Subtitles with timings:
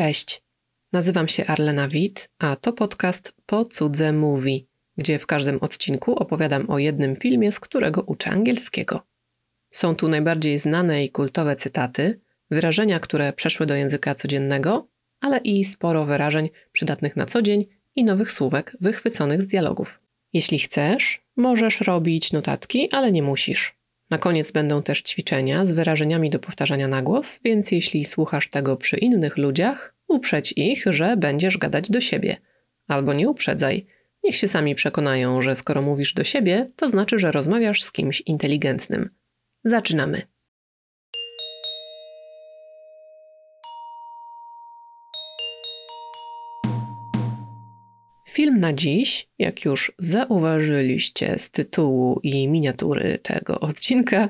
[0.00, 0.42] Cześć,
[0.92, 6.70] nazywam się Arlena Wit, a to podcast Po cudze mówi, gdzie w każdym odcinku opowiadam
[6.70, 9.06] o jednym filmie, z którego uczę angielskiego.
[9.70, 14.88] Są tu najbardziej znane i kultowe cytaty, wyrażenia, które przeszły do języka codziennego,
[15.20, 20.00] ale i sporo wyrażeń przydatnych na co dzień i nowych słówek wychwyconych z dialogów.
[20.32, 23.79] Jeśli chcesz, możesz robić notatki, ale nie musisz.
[24.10, 28.76] Na koniec będą też ćwiczenia z wyrażeniami do powtarzania na głos, więc jeśli słuchasz tego
[28.76, 32.36] przy innych ludziach, uprzedź ich, że będziesz gadać do siebie.
[32.88, 33.86] Albo nie uprzedzaj.
[34.24, 38.20] Niech się sami przekonają, że skoro mówisz do siebie, to znaczy, że rozmawiasz z kimś
[38.20, 39.10] inteligentnym.
[39.64, 40.22] Zaczynamy.
[48.30, 54.28] Film na dziś, jak już zauważyliście z tytułu i miniatury tego odcinka,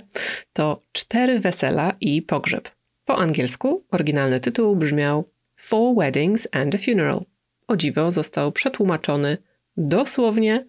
[0.52, 2.70] to Cztery wesela i pogrzeb.
[3.04, 7.24] Po angielsku oryginalny tytuł brzmiał Four Weddings and a Funeral.
[7.68, 9.38] O dziwo został przetłumaczony
[9.76, 10.66] dosłownie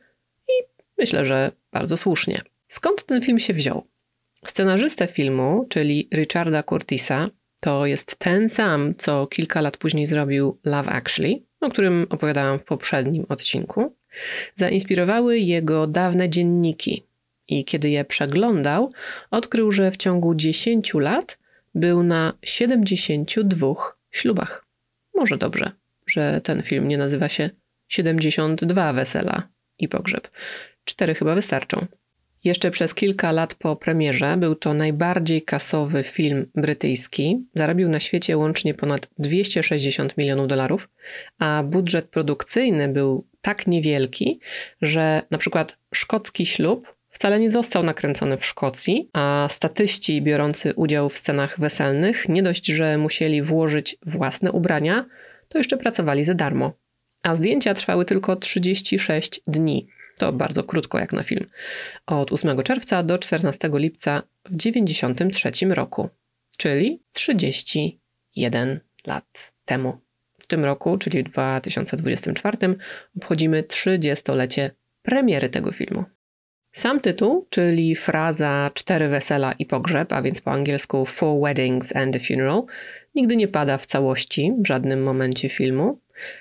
[0.48, 0.52] i
[0.98, 2.42] myślę, że bardzo słusznie.
[2.68, 3.88] Skąd ten film się wziął?
[4.46, 7.30] Scenarzystę filmu, czyli Richarda Curtisa,
[7.60, 12.64] to jest ten sam, co kilka lat później zrobił Love Actually, o którym opowiadałam w
[12.64, 13.96] poprzednim odcinku,
[14.56, 17.06] zainspirowały jego dawne dzienniki.
[17.48, 18.92] I kiedy je przeglądał,
[19.32, 21.38] odkrył, że w ciągu 10 lat
[21.76, 23.74] był na 72
[24.12, 24.66] ślubach.
[25.16, 25.72] Może dobrze,
[26.06, 27.50] że ten film nie nazywa się
[27.88, 29.48] 72 wesela
[29.80, 30.28] i pogrzeb.
[30.86, 31.86] Cztery chyba wystarczą.
[32.44, 37.46] Jeszcze przez kilka lat po premierze był to najbardziej kasowy film brytyjski.
[37.54, 40.90] Zarobił na świecie łącznie ponad 260 milionów dolarów,
[41.40, 44.40] a budżet produkcyjny był tak niewielki,
[44.82, 51.10] że na przykład szkocki ślub wcale nie został nakręcony w Szkocji, a statyści biorący udział
[51.10, 55.06] w scenach weselnych nie dość, że musieli włożyć własne ubrania,
[55.50, 56.74] to jeszcze pracowali za darmo.
[57.24, 59.88] A zdjęcia trwały tylko 36 dni.
[60.22, 61.46] To bardzo krótko jak na film.
[62.06, 66.10] Od 8 czerwca do 14 lipca w 1993 roku,
[66.58, 69.98] czyli 31 lat temu.
[70.40, 72.58] W tym roku, czyli w 2024,
[73.18, 74.72] obchodzimy 30-lecie
[75.02, 76.04] premiery tego filmu.
[76.72, 82.16] Sam tytuł, czyli fraza cztery wesela i pogrzeb, a więc po angielsku Four Weddings and
[82.16, 82.64] a Funeral,
[83.16, 86.00] nigdy nie pada w całości w żadnym momencie filmu.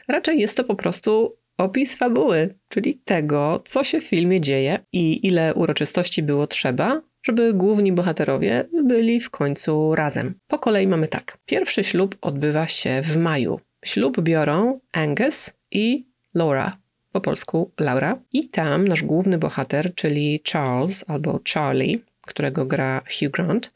[0.09, 5.27] Raczej jest to po prostu opis fabuły, czyli tego, co się w filmie dzieje i
[5.27, 10.35] ile uroczystości było trzeba, żeby główni bohaterowie byli w końcu razem.
[10.49, 11.39] Po kolei mamy tak.
[11.47, 13.61] Pierwszy ślub odbywa się w maju.
[13.85, 16.77] Ślub biorą Angus i Laura,
[17.13, 18.19] po polsku Laura.
[18.33, 23.73] I tam nasz główny bohater, czyli Charles albo Charlie, którego gra Hugh Grant,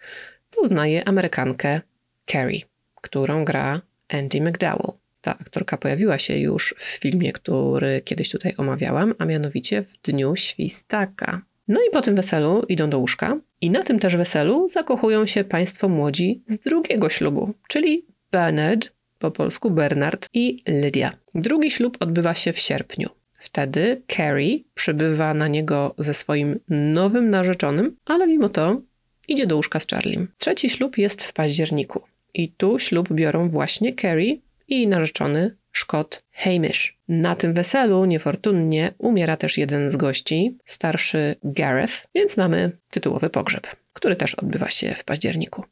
[0.50, 1.81] poznaje Amerykankę
[2.27, 2.62] Carrie,
[2.94, 5.03] którą gra Andy McDowell.
[5.25, 10.37] Ta aktorka pojawiła się już w filmie, który kiedyś tutaj omawiałam, a mianowicie w Dniu
[10.37, 11.43] Świstaka.
[11.69, 15.45] No i po tym weselu idą do łóżka i na tym też weselu zakochują się
[15.45, 21.12] państwo młodzi z drugiego ślubu, czyli Bernard, po polsku Bernard i Lydia.
[21.35, 23.09] Drugi ślub odbywa się w sierpniu.
[23.39, 28.81] Wtedy Carrie przybywa na niego ze swoim nowym narzeczonym, ale mimo to
[29.29, 30.29] idzie do łóżka z Charliem.
[30.39, 32.03] Trzeci ślub jest w październiku.
[32.35, 34.37] I tu ślub biorą właśnie Carrie
[34.69, 36.98] i narzeczony Szkot Hamish.
[37.08, 43.66] Na tym weselu niefortunnie umiera też jeden z gości, starszy Gareth, więc mamy tytułowy pogrzeb,
[43.92, 45.64] który też odbywa się w październiku.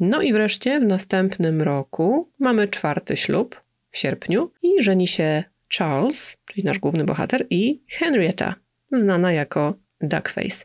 [0.00, 3.60] No i wreszcie w następnym roku mamy czwarty ślub
[3.90, 5.44] w sierpniu i żeni się
[5.78, 8.54] Charles, czyli nasz główny bohater, i Henrietta,
[8.92, 10.64] znana jako Duckface.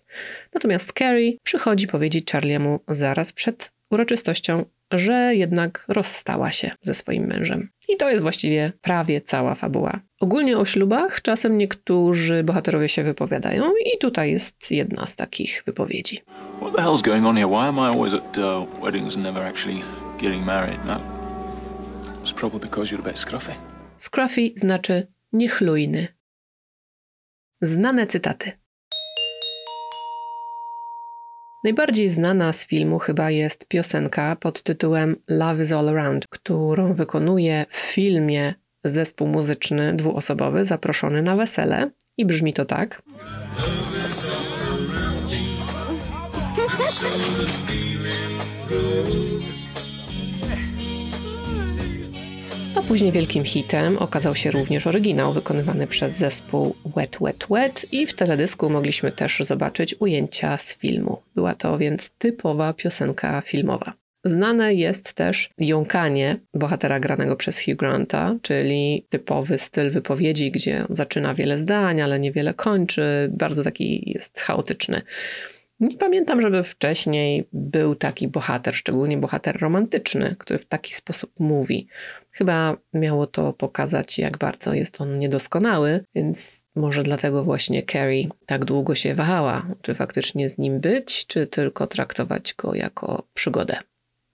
[0.54, 7.70] Natomiast Carrie przychodzi powiedzieć Charliemu zaraz przed uroczystością, że jednak rozstała się ze swoim mężem.
[7.90, 10.00] I to jest właściwie prawie cała fabuła.
[10.20, 16.22] Ogólnie o ślubach czasem niektórzy bohaterowie się wypowiadają i tutaj jest jedna z takich wypowiedzi.
[16.62, 17.48] What the hell's going on here?
[17.48, 19.84] Why am I always at uh, weddings and never actually
[20.22, 20.80] getting married?
[20.86, 21.02] No.
[22.24, 23.52] It's probably because you're a bit scruffy.
[23.98, 26.08] Scruffy znaczy niechlujny.
[27.62, 28.61] Znane cytaty.
[31.64, 37.66] Najbardziej znana z filmu chyba jest piosenka pod tytułem Love is All Around, którą wykonuje
[37.70, 38.54] w filmie
[38.84, 41.92] zespół muzyczny dwuosobowy zaproszony na wesele.
[42.18, 43.02] I brzmi to tak.
[52.82, 58.08] A później wielkim hitem okazał się również oryginał wykonywany przez zespół Wet Wet Wet i
[58.08, 61.22] w teledysku mogliśmy też zobaczyć ujęcia z filmu.
[61.36, 63.94] Była to więc typowa piosenka filmowa.
[64.24, 71.34] Znane jest też jąkanie bohatera granego przez Hugh Granta, czyli typowy styl wypowiedzi, gdzie zaczyna
[71.34, 73.30] wiele zdań, ale niewiele kończy.
[73.32, 75.02] Bardzo taki jest chaotyczny.
[75.82, 81.88] Nie pamiętam, żeby wcześniej był taki bohater, szczególnie bohater romantyczny, który w taki sposób mówi.
[82.42, 88.66] Chyba miało to pokazać, jak bardzo jest on niedoskonały, więc może dlatego właśnie Carrie tak
[88.66, 93.78] długo się wahała, czy faktycznie z nim być, czy tylko traktować go jako przygodę.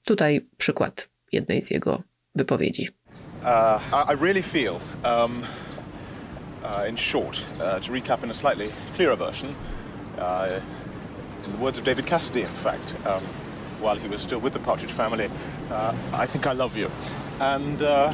[0.06, 2.04] Tutaj przykład jednej z jego
[2.36, 2.90] wypowiedzi.
[3.44, 5.42] Uh, I really feel, um,
[6.64, 9.50] uh, in short, uh, to recap in a slightly clearer version,
[10.18, 13.47] uh, in the words of David Cassidy, in fact, um,
[13.80, 15.30] while he was still with the Partridge family,
[15.72, 16.90] uh, I think I love you.
[17.40, 18.12] And uh,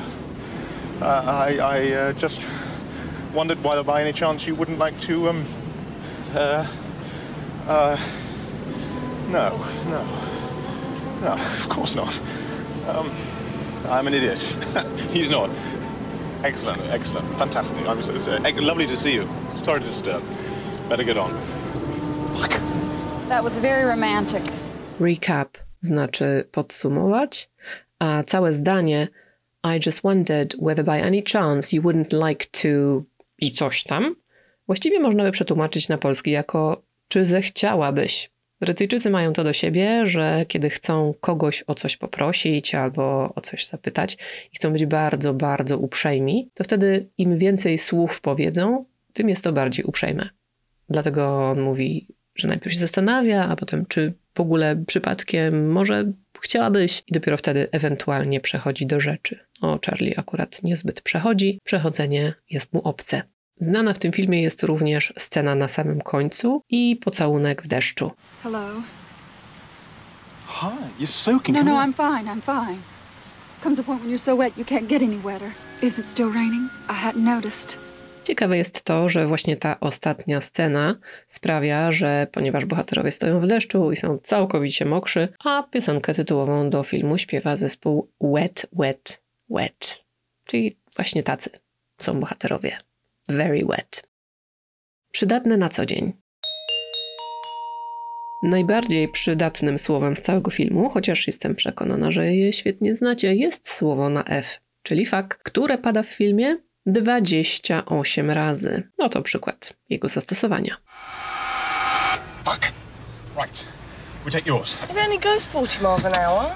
[1.01, 2.45] uh, I, I uh, just
[3.33, 5.45] wondered whether by any chance you wouldn't like to, um,
[6.33, 6.67] uh,
[9.29, 9.57] no,
[9.87, 10.05] no,
[11.21, 12.13] no, of course not.
[12.87, 13.11] Um,
[13.85, 14.39] I'm an idiot.
[15.09, 15.49] He's not.
[16.43, 17.85] Excellent, excellent, fantastic.
[17.85, 19.29] I was, uh, lovely to see you.
[19.63, 20.23] Sorry to disturb.
[20.89, 21.33] Better get on.
[23.29, 24.43] That was very romantic.
[25.03, 27.49] Recap znaczy podsumować,
[27.99, 29.07] a całe zdanie
[29.63, 33.03] I just wondered whether by any chance you wouldn't like to
[33.39, 34.15] i coś tam
[34.67, 38.29] właściwie można by przetłumaczyć na polski jako czy zechciałabyś.
[38.61, 43.67] Brytyjczycy mają to do siebie, że kiedy chcą kogoś o coś poprosić albo o coś
[43.67, 44.17] zapytać
[44.53, 49.53] i chcą być bardzo, bardzo uprzejmi, to wtedy im więcej słów powiedzą, tym jest to
[49.53, 50.29] bardziej uprzejme.
[50.89, 57.03] Dlatego on mówi, że najpierw się zastanawia, a potem czy w ogóle przypadkiem może chciałabyś
[57.07, 59.39] i dopiero wtedy ewentualnie przechodzi do rzeczy.
[59.61, 63.21] O Charlie akurat niezbyt przechodzi, przechodzenie jest mu obce.
[63.57, 68.11] Znana w tym filmie jest również scena na samym końcu i pocałunek w deszczu.
[68.43, 68.69] Hello.
[70.47, 71.57] Hi, you're soaking.
[71.57, 71.71] No, no.
[71.71, 72.31] I'm fine.
[72.31, 72.77] I'm fine.
[73.63, 75.51] Comes a point when you're so wet you can't get any wetter.
[75.81, 76.69] Is it still raining?
[76.89, 77.77] I hadn't noticed.
[78.23, 80.95] Ciekawe jest to, że właśnie ta ostatnia scena
[81.27, 86.83] sprawia, że ponieważ bohaterowie stoją w deszczu i są całkowicie mokrzy, a piosenkę tytułową do
[86.83, 90.03] filmu śpiewa zespół Wet, Wet, Wet.
[90.45, 91.49] Czyli właśnie tacy
[91.97, 92.77] są bohaterowie.
[93.29, 94.07] Very wet.
[95.11, 96.13] Przydatne na co dzień.
[98.43, 104.09] Najbardziej przydatnym słowem z całego filmu, chociaż jestem przekonana, że je świetnie znacie, jest słowo
[104.09, 108.83] na F, czyli fuck, które pada w filmie 28 razy.
[108.97, 110.77] Oto przykład jego zastosowania.
[112.45, 112.71] Fuck.
[113.35, 113.63] Right.
[114.25, 114.73] We take yours.
[114.73, 116.51] It only goes 40 miles an hour.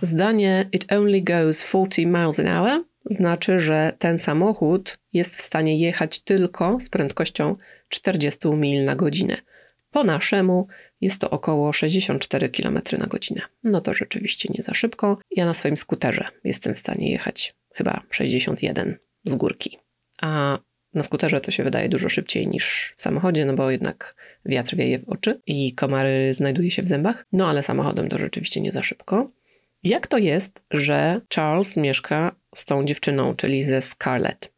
[0.00, 5.78] Zdanie it only goes 40 miles an hour znaczy, że ten samochód jest w stanie
[5.78, 7.56] jechać tylko z prędkością
[7.88, 9.36] 40 mil na godzinę.
[9.90, 10.66] Po naszemu
[11.00, 13.42] jest to około 64 km na godzinę.
[13.64, 15.18] No to rzeczywiście nie za szybko.
[15.30, 18.96] Ja na swoim skuterze jestem w stanie jechać chyba 61
[19.26, 19.78] z górki.
[20.22, 20.58] A
[20.94, 24.14] na skuterze to się wydaje dużo szybciej niż w samochodzie, no bo jednak
[24.44, 27.26] wiatr wieje w oczy i komary znajduje się w zębach.
[27.32, 29.30] No ale samochodem to rzeczywiście nie za szybko.
[29.82, 34.52] Jak to jest, że Charles mieszka z tą dziewczyną, czyli ze Scarlett?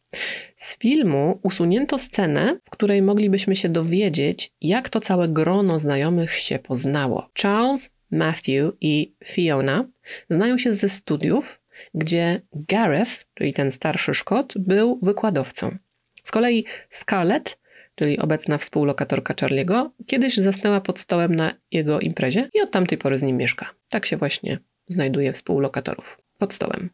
[0.56, 6.58] Z filmu usunięto scenę, w której moglibyśmy się dowiedzieć, jak to całe grono znajomych się
[6.58, 7.30] poznało.
[7.42, 9.84] Charles, Matthew i Fiona
[10.30, 11.60] znają się ze studiów,
[11.94, 15.76] gdzie Gareth, czyli ten starszy Szkot, był wykładowcą.
[16.24, 17.58] Z kolei Scarlett,
[17.94, 23.18] czyli obecna współlokatorka Charliego, kiedyś zasnęła pod stołem na jego imprezie i od tamtej pory
[23.18, 23.70] z nim mieszka.
[23.88, 24.58] Tak się właśnie
[24.88, 26.18] znajduje współlokatorów.
[26.38, 26.90] Pod stołem.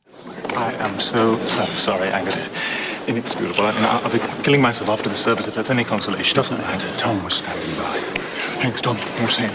[0.50, 2.40] I am so, so sorry, Agatha.
[3.08, 3.70] Inexcusable.
[3.70, 6.42] I mean, I'll be killing myself after the service if that's any consolation.
[6.42, 6.88] Doesn't matter.
[6.98, 8.00] Tom was standing by.
[8.62, 8.96] Thanks, Tom.
[9.20, 9.52] You're saying.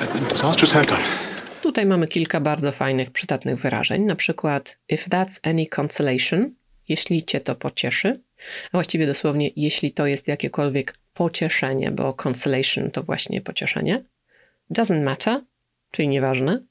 [0.00, 1.31] A disastrous haircut.
[1.72, 6.54] Tutaj mamy kilka bardzo fajnych, przydatnych wyrażeń, na przykład if that's any consolation,
[6.88, 8.20] jeśli cię to pocieszy,
[8.66, 14.04] a właściwie dosłownie jeśli to jest jakiekolwiek pocieszenie, bo consolation to właśnie pocieszenie.
[14.70, 15.40] Doesn't matter,
[15.90, 16.62] czyli nieważne.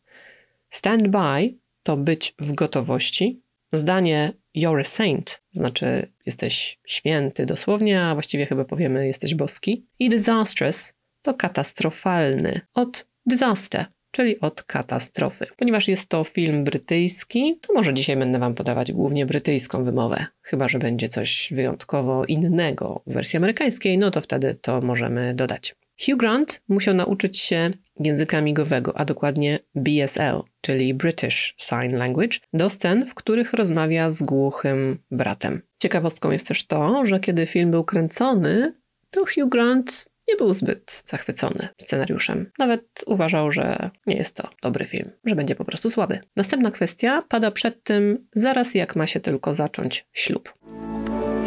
[0.70, 1.54] Stand by
[1.84, 3.42] to być w gotowości.
[3.74, 9.86] Zdanie you're a saint znaczy jesteś święty dosłownie, a właściwie chyba powiemy jesteś boski.
[10.00, 15.48] I disastrous to katastrofalny od disaster, czyli od katastrofy.
[15.58, 20.26] Ponieważ jest to film brytyjski, to może dzisiaj będę Wam podawać głównie brytyjską wymowę.
[20.42, 25.76] Chyba, że będzie coś wyjątkowo innego w wersji amerykańskiej, no to wtedy to możemy dodać.
[26.06, 32.70] Hugh Grant musiał nauczyć się języka migowego, a dokładnie BSL, czyli British Sign Language, do
[32.70, 35.62] scen, w których rozmawia z głuchym bratem.
[35.82, 38.74] Ciekawostką jest też to, że kiedy film był kręcony,
[39.10, 42.52] to Hugh Grant nie był zbyt zachwycony scenariuszem.
[42.60, 46.20] Nawet uważał, że nie jest to dobry film, że będzie po prostu słaby.
[46.36, 50.54] Następna kwestia pada przed tym, zaraz jak ma się tylko zacząć ślub.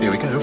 [0.01, 0.41] Here we go.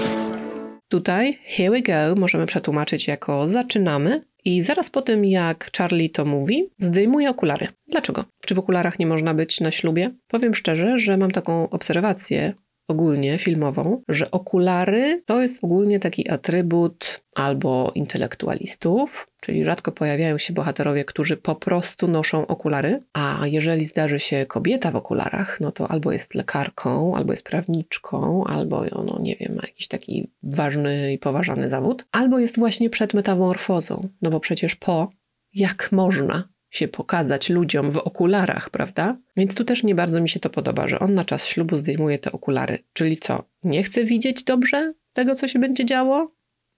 [0.88, 6.24] Tutaj here we go możemy przetłumaczyć jako zaczynamy i zaraz po tym jak Charlie to
[6.24, 7.68] mówi, zdejmuje okulary.
[7.88, 8.24] Dlaczego?
[8.46, 10.10] Czy w okularach nie można być na ślubie?
[10.28, 12.54] Powiem szczerze, że mam taką obserwację
[12.92, 20.52] ogólnie filmową, że okulary to jest ogólnie taki atrybut albo intelektualistów, czyli rzadko pojawiają się
[20.52, 25.90] bohaterowie, którzy po prostu noszą okulary, a jeżeli zdarzy się kobieta w okularach, no to
[25.90, 31.18] albo jest lekarką, albo jest prawniczką, albo no nie wiem, ma jakiś taki ważny i
[31.18, 35.10] poważany zawód, albo jest właśnie przed metamorfozą, no bo przecież po
[35.54, 39.16] jak można się pokazać ludziom w okularach, prawda?
[39.36, 42.18] Więc tu też nie bardzo mi się to podoba, że on na czas ślubu zdejmuje
[42.18, 42.78] te okulary.
[42.92, 43.44] Czyli co?
[43.64, 46.32] Nie chce widzieć dobrze tego, co się będzie działo?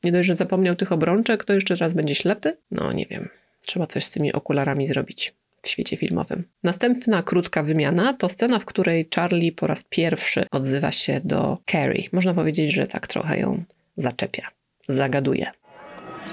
[0.04, 2.56] Nie dość, że zapomniał tych obrączek, to jeszcze raz będzie ślepy?
[2.70, 3.28] No nie wiem.
[3.66, 6.44] Trzeba coś z tymi okularami zrobić w świecie filmowym.
[6.62, 12.08] Następna krótka wymiana to scena, w której Charlie po raz pierwszy odzywa się do Carrie.
[12.12, 13.64] Można powiedzieć, że tak trochę ją
[13.96, 14.48] zaczepia,
[14.88, 15.50] zagaduje.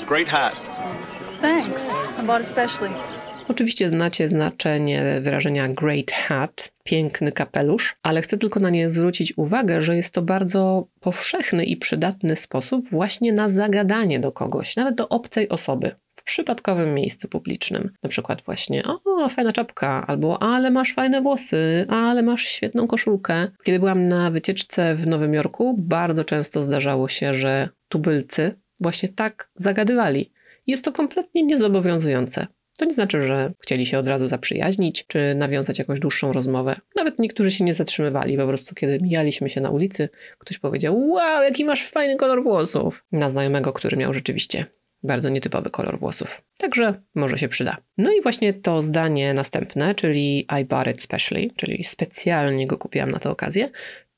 [0.08, 0.70] Great hat.
[1.42, 1.90] Thanks.
[2.24, 3.21] I bought it specially.
[3.52, 9.82] Oczywiście znacie znaczenie wyrażenia great hat, piękny kapelusz, ale chcę tylko na nie zwrócić uwagę,
[9.82, 15.10] że jest to bardzo powszechny i przydatny sposób właśnie na zagadanie do kogoś, nawet do
[15.10, 15.96] obcej osoby.
[16.16, 17.92] W przypadkowym miejscu publicznym.
[18.04, 23.48] Na przykład właśnie, o, fajna czapka, albo ale masz fajne włosy, ale masz świetną koszulkę.
[23.64, 29.50] Kiedy byłam na wycieczce w Nowym Jorku, bardzo często zdarzało się, że tubylcy właśnie tak
[29.56, 30.32] zagadywali.
[30.68, 32.48] Jest to kompletnie niezobowiązujące.
[32.82, 36.76] To nie znaczy, że chcieli się od razu zaprzyjaźnić, czy nawiązać jakąś dłuższą rozmowę.
[36.96, 41.44] Nawet niektórzy się nie zatrzymywali, po prostu kiedy mijaliśmy się na ulicy, ktoś powiedział, wow,
[41.44, 43.06] jaki masz fajny kolor włosów.
[43.12, 44.66] Na znajomego, który miał rzeczywiście
[45.04, 46.42] bardzo nietypowy kolor włosów.
[46.58, 47.78] Także może się przyda.
[47.98, 53.12] No i właśnie to zdanie następne, czyli I bought it specially, czyli specjalnie go kupiłam
[53.12, 53.70] na tę okazję,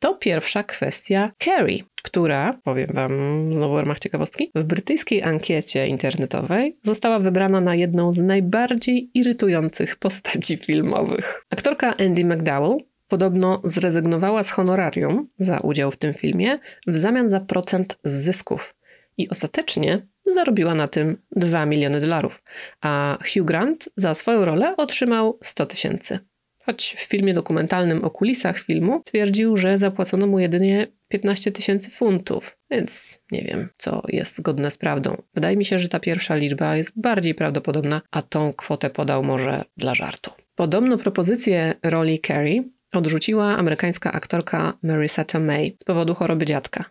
[0.04, 3.12] to pierwsza kwestia Carrie, która, powiem wam
[3.54, 9.96] znowu w ramach ciekawostki, w brytyjskiej ankiecie internetowej została wybrana na jedną z najbardziej irytujących
[9.96, 11.46] postaci filmowych.
[11.50, 17.40] Aktorka Andy McDowell podobno zrezygnowała z honorarium za udział w tym filmie w zamian za
[17.40, 18.76] procent z zysków.
[19.18, 22.44] I ostatecznie zarobiła na tym 2 miliony dolarów,
[22.82, 26.20] a Hugh Grant za swoją rolę otrzymał 100 tysięcy.
[26.66, 32.58] Choć w filmie dokumentalnym o kulisach filmu twierdził, że zapłacono mu jedynie 15 tysięcy funtów,
[32.72, 35.22] więc nie wiem, co jest zgodne z prawdą.
[35.34, 39.64] Wydaje mi się, że ta pierwsza liczba jest bardziej prawdopodobna, a tą kwotę podał może
[39.78, 40.32] dla żartu.
[40.56, 46.86] Podobno propozycję roli Carrie odrzuciła amerykańska aktorka Marissa Tomei z powodu choroby dziadka,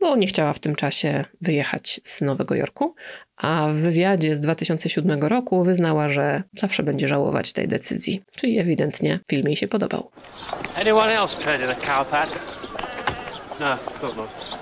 [0.00, 2.94] bo nie chciała w tym czasie wyjechać z Nowego Jorku,
[3.36, 8.22] a w wywiadzie z 2007 roku wyznała, że zawsze będzie żałować tej decyzji.
[8.36, 10.10] Czyli ewidentnie film jej się podobał.
[10.80, 12.40] Anyone else tread in a cow pat?
[13.60, 14.58] No, thought not.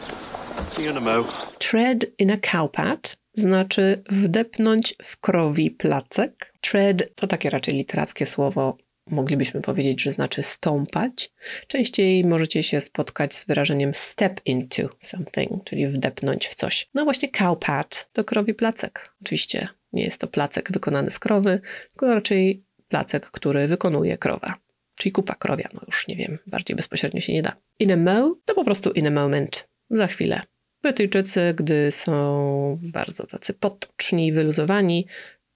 [0.69, 1.25] See you in a mo.
[1.59, 6.52] Tread in a cowpat znaczy wdepnąć w krowi placek.
[6.61, 8.76] Tread to takie raczej literackie słowo.
[9.11, 11.33] Moglibyśmy powiedzieć, że znaczy stąpać.
[11.67, 16.89] Częściej możecie się spotkać z wyrażeniem step into something, czyli wdepnąć w coś.
[16.95, 19.15] No właśnie cowpat to krowi placek.
[19.23, 24.55] Oczywiście nie jest to placek wykonany z krowy, tylko raczej placek, który wykonuje krowa.
[24.95, 27.57] Czyli kupa krowia, no już nie wiem, bardziej bezpośrednio się nie da.
[27.79, 30.41] In a mo to po prostu in a moment, za chwilę.
[30.83, 35.07] Brytyjczycy, gdy są bardzo tacy potoczni i wyluzowani,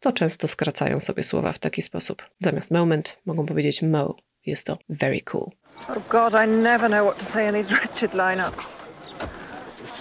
[0.01, 2.23] to często skracają sobie słowa w taki sposób.
[2.41, 4.17] Zamiast moment mogą powiedzieć mo.
[4.47, 5.51] Jest to very cool.
[5.89, 8.77] Oh God, I never know what to say in these wretched lineups.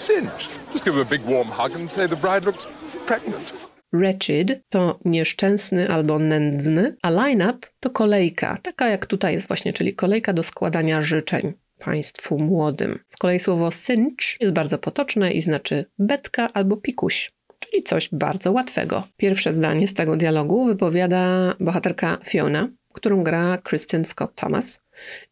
[0.07, 0.49] Cinch.
[0.73, 2.67] Just give her a big warm hug and say the bride looks
[3.05, 3.67] pregnant.
[3.93, 9.93] Wretched to nieszczęsny albo nędzny, a line-up to kolejka, taka jak tutaj jest właśnie, czyli
[9.93, 12.99] kolejka do składania życzeń państwu młodym.
[13.07, 17.31] Z kolei słowo cinch jest bardzo potoczne i znaczy betka albo pikuś,
[17.69, 19.07] czyli coś bardzo łatwego.
[19.17, 24.81] Pierwsze zdanie z tego dialogu wypowiada bohaterka Fiona, którą gra Kristen Scott Thomas.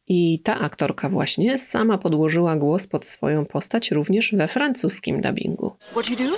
[0.08, 5.76] I ta aktorka właśnie sama podłożyła głos pod swoją postać również we francuskim dubbingu.
[5.92, 6.36] What do you do?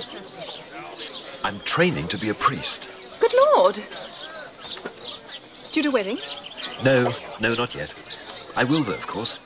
[1.42, 2.88] I'm training to be a priest.
[3.20, 3.80] Good lord.
[5.74, 6.36] Do you do weddings?
[6.84, 7.94] No, no, not yet.
[8.62, 9.38] I will, though, of course.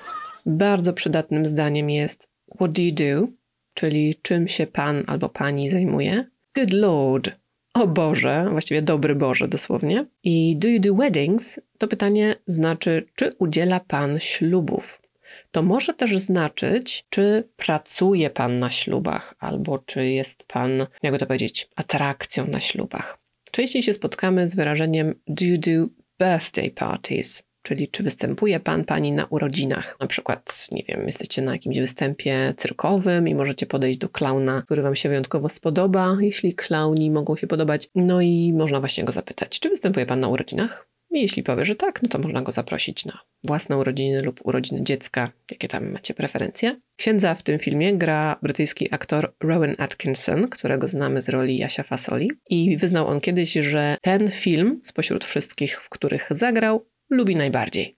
[0.47, 3.29] Bardzo przydatnym zdaniem jest What do you do?
[3.75, 6.32] Czyli czym się pan albo pani zajmuje?
[6.55, 7.31] Good Lord.
[7.75, 10.07] O Boże, właściwie dobry Boże dosłownie.
[10.23, 11.61] I do you do weddings?
[11.79, 15.03] To pytanie znaczy, czy udziela pan ślubów?
[15.51, 21.27] to może też znaczyć, czy pracuje pan na ślubach, albo czy jest pan, jakby to
[21.27, 23.19] powiedzieć, atrakcją na ślubach.
[23.51, 25.87] Częściej się spotkamy z wyrażeniem do you do
[26.21, 29.97] birthday parties, czyli czy występuje pan, pani na urodzinach.
[30.01, 34.83] Na przykład, nie wiem, jesteście na jakimś występie cyrkowym i możecie podejść do klauna, który
[34.83, 37.89] wam się wyjątkowo spodoba, jeśli klauni mogą się podobać.
[37.95, 40.93] No i można właśnie go zapytać, czy występuje pan na urodzinach?
[41.13, 44.83] I jeśli powie, że tak, no to można go zaprosić na własne urodziny lub urodziny
[44.83, 46.81] dziecka, jakie tam macie preferencje.
[46.97, 52.31] Księdza w tym filmie gra brytyjski aktor Rowan Atkinson, którego znamy z roli Jasia Fasoli.
[52.51, 57.97] I wyznał on kiedyś, że ten film spośród wszystkich, w których zagrał, lubi najbardziej.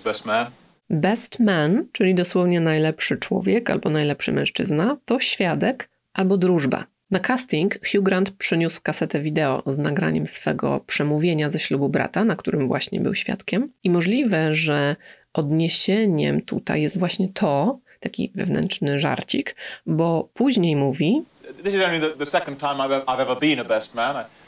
[0.00, 0.46] Best man.
[0.90, 6.86] Best man, czyli dosłownie najlepszy człowiek albo najlepszy mężczyzna, to świadek albo drużba.
[7.10, 12.36] Na casting Hugh Grant przyniósł kasetę wideo z nagraniem swego przemówienia ze ślubu brata, na
[12.36, 13.66] którym właśnie był świadkiem.
[13.84, 14.96] I możliwe, że
[15.32, 21.22] odniesieniem tutaj jest właśnie to, taki wewnętrzny żarcik, bo później mówi,
[21.64, 24.16] This is only the, the second time I've, I've ever been a best man.
[24.16, 24.45] I,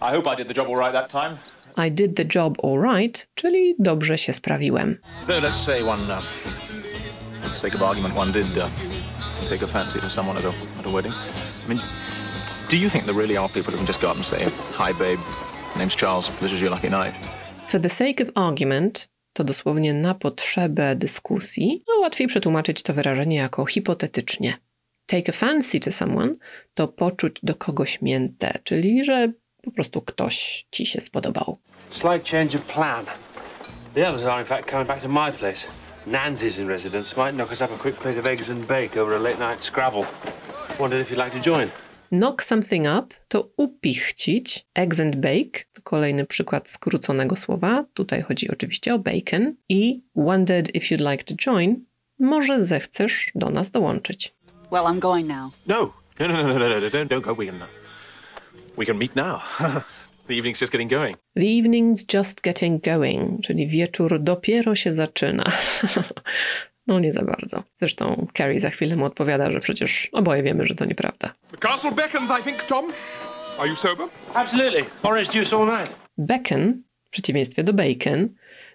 [0.00, 1.36] I hope I did the job all right that time.
[1.76, 4.98] I did the job all right, czyli dobrze się sprawiłem.
[5.26, 6.22] Though let's say one, uh,
[7.42, 8.64] the sake of argument, one did uh,
[9.48, 11.12] take a fancy to someone at a, at a wedding.
[11.64, 11.80] I mean,
[12.70, 14.44] do you think there really are people who can just go up and say,
[14.78, 15.20] "Hi, babe,
[15.76, 16.30] name's Charles.
[16.40, 17.14] This is your lucky night"?
[17.66, 23.36] For the sake of argument to dosłownie na potrzebę dyskusji, no łatwiej przetłumaczyć to wyrażenie
[23.36, 24.58] jako hipotetycznie.
[25.06, 26.34] Take a fancy to someone
[26.74, 29.32] to poczuć do kogoś mięte, czyli że
[29.64, 31.58] po prostu ktoś ci się spodobał.
[31.90, 33.04] Slight change of plan.
[33.94, 35.68] The others are, in fact, coming back to my place.
[36.06, 37.16] Nancy's in residence.
[37.16, 39.62] Might knock us up a quick plate of eggs and bake over a late night
[39.62, 40.04] Scrabble.
[40.78, 41.68] Wondered if you'd like to join.
[42.10, 44.64] Knock something up to upichcić.
[44.74, 47.84] Eggs and bake to kolejny przykład skróconego słowa.
[47.94, 49.54] Tutaj chodzi oczywiście o bacon.
[49.68, 51.84] I wondered if you'd like to join.
[52.18, 54.34] Może zechcesz do nas dołączyć.
[54.70, 55.52] Well, I'm going now.
[55.66, 57.34] No, no, no, no, no, no, no, don't, don't go.
[57.34, 57.83] We can, uh,
[58.76, 59.42] we can meet now.
[60.26, 61.16] the evening's just getting going.
[61.36, 65.44] The evening's just getting going, czyli wieczór dopiero się zaczyna.
[66.86, 67.62] no nie za bardzo.
[67.78, 71.34] Zresztą Carrie za chwilę mu odpowiada, że przecież oboje wiemy, że to nieprawda.
[71.50, 72.92] The castle beckons, I think, Tom.
[73.58, 74.08] Are you sober?
[74.34, 74.84] Absolutely.
[75.02, 75.96] Orange juice all night.
[76.18, 78.28] Beckon, w przeciwieństwie do bacon,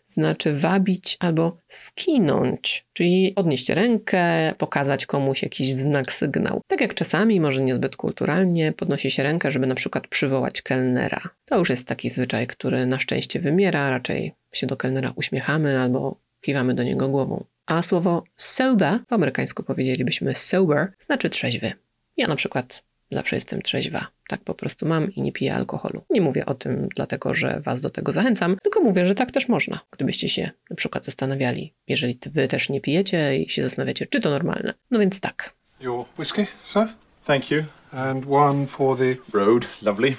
[0.10, 6.62] znaczy wabić albo skinąć, czyli odnieść rękę, pokazać komuś jakiś znak, sygnał.
[6.68, 11.22] Tak jak czasami, może niezbyt kulturalnie, podnosi się rękę, żeby na przykład przywołać kelnera.
[11.46, 16.16] To już jest taki zwyczaj, który na szczęście wymiera, raczej się do kelnera uśmiechamy albo
[16.42, 17.44] kiwamy do niego głową.
[17.66, 21.72] A słowo sober, po amerykańsku powiedzielibyśmy sober, znaczy trzeźwy.
[22.18, 24.08] Ja na przykład zawsze jestem trzeźwa.
[24.28, 26.02] Tak po prostu mam i nie piję alkoholu.
[26.10, 29.48] Nie mówię o tym dlatego, że was do tego zachęcam, tylko mówię, że tak też
[29.50, 29.80] można.
[29.92, 34.22] Gdybyście się na przykład zastanawiali, jeżeli ty- wy też nie pijecie i się zastanawiacie, czy
[34.22, 34.74] to normalne.
[34.92, 35.54] No więc tak.
[35.82, 36.88] Your whiskey, sir?
[37.26, 37.64] Thank you.
[37.92, 39.16] And one for the.
[39.34, 40.14] Road, lovely.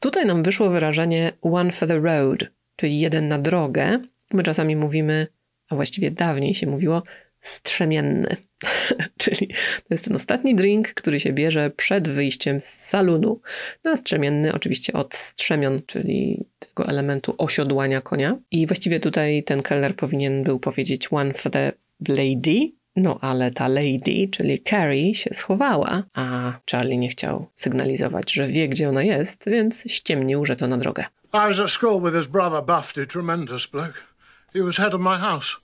[0.00, 2.38] Tutaj nam wyszło wyrażenie one for the road,
[2.76, 3.98] czyli jeden na drogę.
[4.32, 5.26] My czasami mówimy,
[5.68, 7.02] a właściwie dawniej się mówiło
[7.42, 8.36] strzemienny.
[9.22, 13.40] czyli to jest ten ostatni drink, który się bierze przed wyjściem z salonu.
[13.84, 18.36] No, a strzemienny oczywiście od strzemion, czyli tego elementu osiodłania konia.
[18.50, 21.72] I właściwie tutaj ten kelner powinien był powiedzieć one for the
[22.08, 28.48] lady, no ale ta lady, czyli Carrie, się schowała, a Charlie nie chciał sygnalizować, że
[28.48, 31.04] wie, gdzie ona jest, więc ściemnił, że to na drogę.
[31.34, 33.94] I was at school with his brother Buffy, tremendous bloke.
[34.54, 35.56] He was head of my house.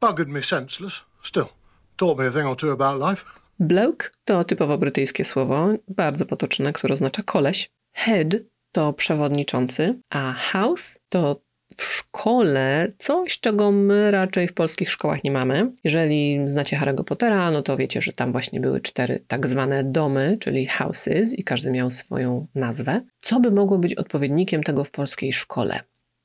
[0.00, 1.05] Buggered me senseless.
[1.26, 1.48] Still,
[1.96, 3.24] taught me a thing or two about life.
[3.58, 7.70] Bloke to typowo brytyjskie słowo, bardzo potoczne, które oznacza koleś.
[7.92, 8.34] Head
[8.72, 11.40] to przewodniczący, a house to
[11.76, 15.72] w szkole coś, czego my raczej w polskich szkołach nie mamy.
[15.84, 20.36] Jeżeli znacie Harry'ego Pottera, no to wiecie, że tam właśnie były cztery tak zwane domy,
[20.40, 23.00] czyli houses i każdy miał swoją nazwę.
[23.20, 25.80] Co by mogło być odpowiednikiem tego w polskiej szkole?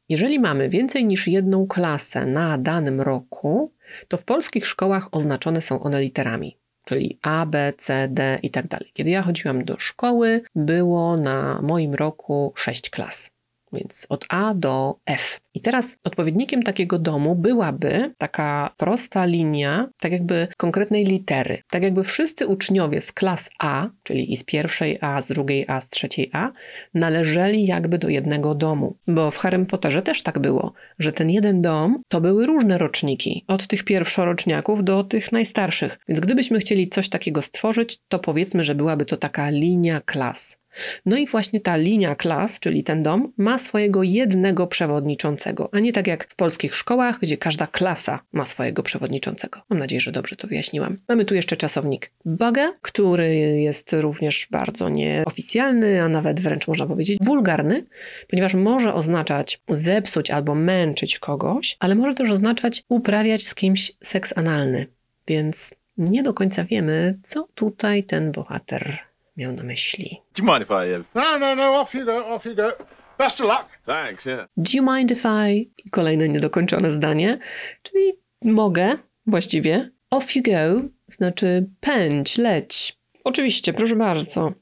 [0.10, 3.72] Jeżeli mamy więcej niż jedną klasę na danym roku,
[4.08, 8.68] to w polskich szkołach oznaczone są one literami, czyli A, B, C, D i tak
[8.68, 8.92] dalej.
[8.94, 13.32] Kiedy ja chodziłam do szkoły, było na moim roku sześć klas.
[13.74, 15.42] Więc od A do F.
[15.54, 21.62] I teraz odpowiednikiem takiego domu byłaby taka prosta linia, tak jakby konkretnej litery.
[21.70, 25.82] Tak jakby wszyscy uczniowie z klas A, czyli i z pierwszej A, z drugiej A,
[25.82, 26.52] z trzeciej A,
[26.94, 28.98] należeli jakby do jednego domu.
[29.08, 33.46] Bo w Harrym Potterze też tak było, że ten jeden dom to były różne roczniki.
[33.48, 36.00] Od tych pierwszoroczniaków do tych najstarszych.
[36.08, 40.61] Więc gdybyśmy chcieli coś takiego stworzyć, to powiedzmy, że byłaby to taka linia klas.
[41.06, 45.94] No i właśnie ta linia klas, czyli ten dom, ma swojego jednego przewodniczącego, a nie
[45.94, 49.62] tak jak w polskich szkołach, gdzie każda klasa ma swojego przewodniczącego.
[49.70, 50.98] Mam nadzieję, że dobrze to wyjaśniłam.
[51.10, 57.18] Mamy tu jeszcze czasownik bugger, który jest również bardzo nieoficjalny, a nawet wręcz można powiedzieć
[57.22, 57.86] wulgarny,
[58.30, 64.34] ponieważ może oznaczać zepsuć albo męczyć kogoś, ale może też oznaczać uprawiać z kimś seks
[64.36, 64.86] analny.
[65.28, 70.22] Więc nie do końca wiemy, co tutaj ten bohater miał na myśli.
[70.36, 71.00] Do you mind if I...
[71.00, 71.06] Uh...
[71.16, 72.72] No, no, no, off you go, off you go.
[73.18, 73.68] Best of luck.
[73.86, 74.48] Thanks, yeah.
[74.58, 75.72] Do you mind if I...
[75.86, 77.40] I kolejne niedokończone zdanie,
[77.82, 78.14] czyli
[78.46, 79.92] mogę, właściwie.
[80.10, 82.98] Off you go znaczy pędź, leć.
[83.24, 84.54] Oczywiście, proszę bardzo.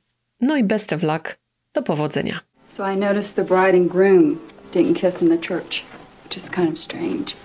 [0.41, 1.39] No i best of luck,
[1.73, 2.39] do powodzenia.
[2.67, 4.39] So I noticed the bride and groom
[4.71, 5.84] didn't kiss in the church,
[6.23, 7.36] which is kind of strange.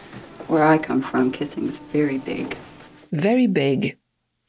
[0.48, 2.56] Where I come from, kissing is very big.
[3.12, 3.96] Very big.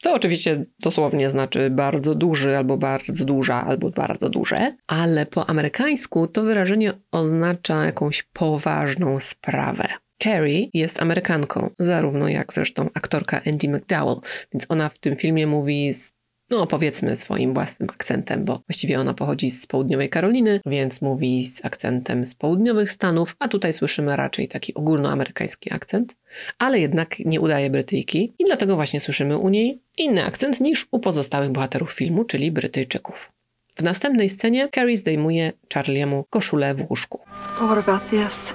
[0.06, 6.28] To oczywiście dosłownie znaczy bardzo duży, albo bardzo duża, albo bardzo duże, ale po amerykańsku
[6.28, 9.88] to wyrażenie oznacza jakąś poważną sprawę.
[10.24, 14.22] Carrie jest Amerykanką, zarówno jak zresztą aktorka Andy McDowell,
[14.54, 16.12] więc ona w tym filmie mówi z
[16.50, 21.65] no powiedzmy swoim własnym akcentem, bo właściwie ona pochodzi z południowej Karoliny, więc mówi z
[21.65, 26.15] akcentem z południowych Stanów, a tutaj słyszymy raczej taki ogólnoamerykański akcent,
[26.58, 31.00] ale jednak nie udaje Brytyjki i dlatego właśnie słyszymy u niej inny akcent niż u
[31.00, 33.32] pozostałych bohaterów filmu, czyli Brytyjczyków.
[33.76, 37.19] W następnej scenie Carrie zdejmuje Charliemu koszulę w łóżku.
[37.60, 38.54] But what about this?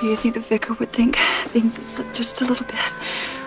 [0.00, 1.16] Do you think the vicar would think
[1.52, 2.80] things just a little bit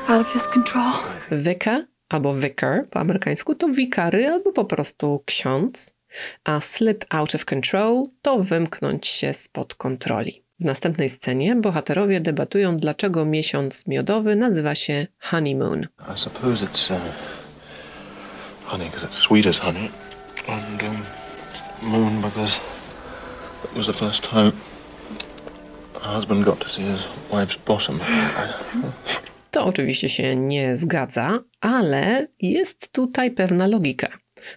[0.08, 0.92] out of his control?
[1.32, 5.94] Vicar albo vicar po amerykańsku to wikary albo po prostu ksiądz,
[6.44, 10.44] a slip out of control to wymknąć się spod kontroli.
[10.62, 15.88] W następnej scenie bohaterowie debatują, dlaczego miesiąc miodowy nazywa się honeymoon.
[16.16, 17.00] I suppose it's uh,
[18.66, 19.90] honey because it's sweet as honey,
[20.48, 21.04] and um,
[21.82, 22.60] moon because
[23.64, 24.52] it was the first time
[25.94, 28.00] husband got to see his wife's bottom.
[29.52, 34.08] To oczywiście się nie zgadza, ale jest tutaj pewna logika.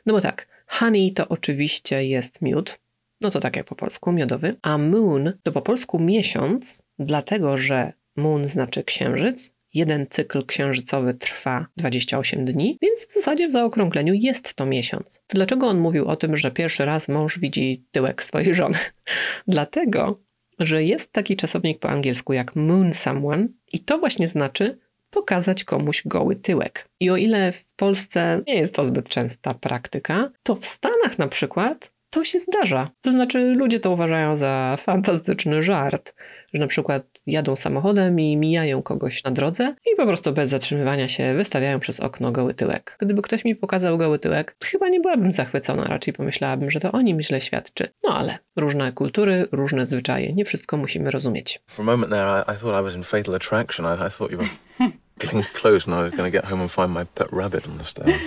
[0.06, 2.78] No bo tak, honey to oczywiście jest miód,
[3.24, 7.92] no to tak jak po polsku, miodowy, a moon to po polsku miesiąc, dlatego że
[8.16, 9.54] moon znaczy księżyc.
[9.74, 15.22] Jeden cykl księżycowy trwa 28 dni, więc w zasadzie w zaokrągleniu jest to miesiąc.
[15.26, 18.78] To dlaczego on mówił o tym, że pierwszy raz mąż widzi tyłek swojej żony?
[19.48, 20.20] Dlatego,
[20.58, 24.78] że jest taki czasownik po angielsku jak moon someone i to właśnie znaczy
[25.10, 26.88] pokazać komuś goły tyłek.
[27.00, 31.28] I o ile w Polsce nie jest to zbyt częsta praktyka, to w Stanach na
[31.28, 32.90] przykład to się zdarza.
[33.00, 36.14] To znaczy ludzie to uważają za fantastyczny żart,
[36.52, 41.08] że na przykład jadą samochodem i mijają kogoś na drodze i po prostu bez zatrzymywania
[41.08, 42.96] się wystawiają przez okno goły tyłek.
[43.00, 47.00] Gdyby ktoś mi pokazał goły tyłek, chyba nie byłabym zachwycona, raczej pomyślałabym, że to o
[47.00, 47.88] nim źle świadczy.
[48.04, 51.60] No ale różne kultury, różne zwyczaje, nie wszystko musimy rozumieć.
[51.66, 53.86] For a moment there, I, I thought I was in Fatal Attraction.
[53.86, 54.50] I, I thought you were
[55.20, 57.78] getting close, and I was going to get home and find my pet rabbit on
[57.78, 58.20] the stairs.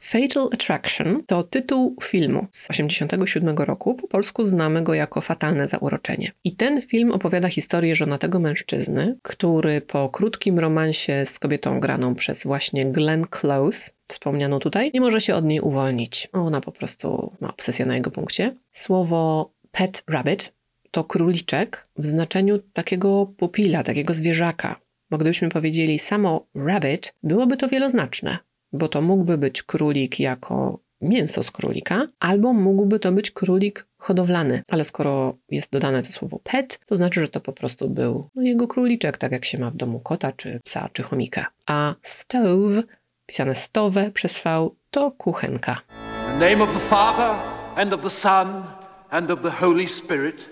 [0.00, 6.32] Fatal Attraction to tytuł filmu z 1987 roku, po polsku znamy go jako Fatalne Zauroczenie.
[6.44, 12.44] I ten film opowiada historię żonatego mężczyzny, który po krótkim romansie z kobietą graną przez
[12.44, 16.28] właśnie Glenn Close, wspomnianą tutaj, nie może się od niej uwolnić.
[16.32, 18.54] Ona po prostu ma obsesję na jego punkcie.
[18.72, 20.52] Słowo pet rabbit
[20.90, 24.80] to króliczek w znaczeniu takiego pupila, takiego zwierzaka.
[25.10, 28.38] Bo gdybyśmy powiedzieli samo rabbit, byłoby to wieloznaczne
[28.72, 34.62] bo to mógłby być królik jako mięso z królika, albo mógłby to być królik hodowlany,
[34.70, 38.42] ale skoro jest dodane to słowo pet, to znaczy, że to po prostu był no,
[38.42, 41.46] jego króliczek, tak jak się ma w domu kota, czy psa, czy chomika.
[41.66, 42.82] A stove,
[43.26, 45.80] pisane stowe przez V, to kuchenka.
[46.26, 47.36] The name of the Father,
[47.76, 48.62] and of the Son,
[49.10, 50.48] and of the Holy Spirit.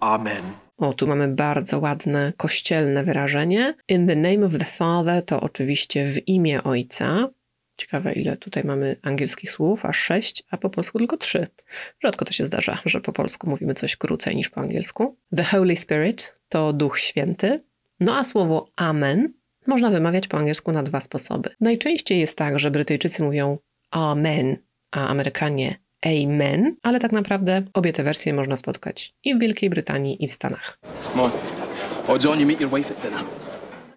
[0.00, 0.63] Amen.
[0.76, 3.74] O, tu mamy bardzo ładne kościelne wyrażenie.
[3.88, 7.28] In the name of the Father to oczywiście w imię Ojca.
[7.76, 11.46] Ciekawe, ile tutaj mamy angielskich słów, aż sześć, a po polsku tylko trzy.
[12.04, 15.16] Rzadko to się zdarza, że po polsku mówimy coś krócej niż po angielsku.
[15.36, 17.64] The Holy Spirit to Duch Święty.
[18.00, 19.32] No a słowo Amen
[19.66, 21.50] można wymawiać po angielsku na dwa sposoby.
[21.60, 23.58] Najczęściej jest tak, że Brytyjczycy mówią
[23.90, 24.56] Amen,
[24.90, 30.24] a Amerykanie Amen, ale tak naprawdę obie te wersje można spotkać i w Wielkiej Brytanii,
[30.24, 30.78] i w Stanach.
[31.12, 31.30] Come on.
[32.08, 33.24] Odds on you meet your wife at dinner.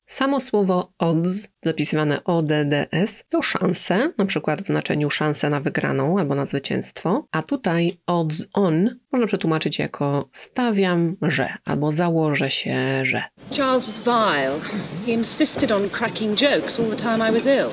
[0.06, 6.36] Samo słowo odds, zapisywane ODDS, to szanse, na przykład w znaczeniu szanse na wygraną albo
[6.36, 13.24] na zwycięstwo, a tutaj odds on można przetłumaczyć jako stawiam, że albo założę się, że.
[13.58, 14.60] Charles was vile.
[15.06, 17.70] He insisted on cracking jokes all the time I was ill.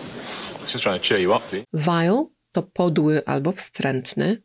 [0.59, 1.43] I was just trying to cheer you up.
[1.73, 4.43] Vile to podły albo wstrętny.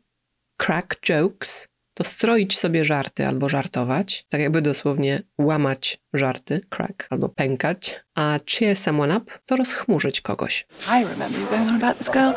[0.56, 1.68] Crack jokes
[2.00, 8.38] to stroić sobie żarty albo żartować, tak jakby dosłownie łamać żarty, crack, albo pękać, a
[8.46, 10.66] cheer someone up to rozchmurzyć kogoś.
[10.88, 12.32] I remember you going on about this girl,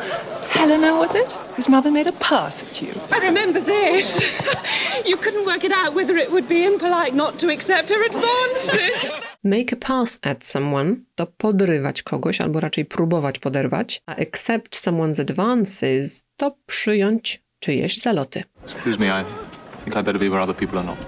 [0.50, 1.38] Helena, was it?
[1.56, 2.88] Whose mother made a pass at you.
[2.88, 4.20] I remember this.
[5.10, 9.10] you couldn't work it out whether it would be impolite not to accept her advances.
[9.44, 15.20] Make a pass at someone to podrywać kogoś, albo raczej próbować poderwać, a accept someone's
[15.20, 18.42] advances to przyjąć czyjeś zaloty.
[18.64, 19.53] Excuse me, I
[19.84, 20.98] think I better be where other people are not.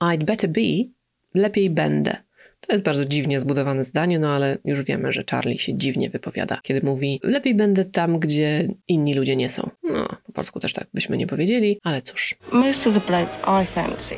[0.00, 0.90] I'd better be,
[1.34, 2.16] lepiej będę.
[2.60, 6.60] To jest bardzo dziwnie zbudowane zdanie, no ale już wiemy, że Charlie się dziwnie wypowiada,
[6.62, 9.70] kiedy mówi lepiej będę tam, gdzie inni ludzie nie są.
[9.82, 12.36] No, po polsku też tak byśmy nie powiedzieli, ale cóż.
[12.52, 14.16] Most of the blokes I fancy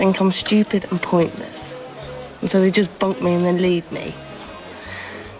[0.00, 1.74] think I'm stupid and pointless.
[2.40, 4.12] And so they just bunk me and then leave me.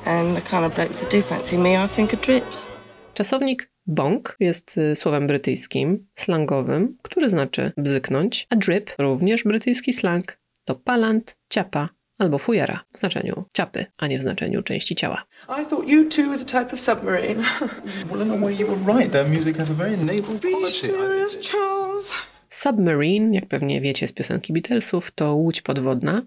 [0.05, 2.69] And the kind of blokes that do fancy me, I think are drips.
[3.15, 10.39] Czasownik bonk jest y, słowem brytyjskim, slangowym, który znaczy bzyknąć, a drip, również brytyjski slang,
[10.65, 11.89] to palant, ciapa
[12.19, 15.25] albo fujara w znaczeniu ciapy, a nie w znaczeniu części ciała.
[15.49, 17.43] I thought you two was a type of submarine.
[18.11, 19.13] Well, in a way, you were right.
[19.13, 20.73] Their music has a very naval Be quality.
[20.73, 22.13] serious, Charles.
[22.49, 26.23] Submarine, jak pewnie wiecie z piosenki Beatlesów, to łódź podwodna.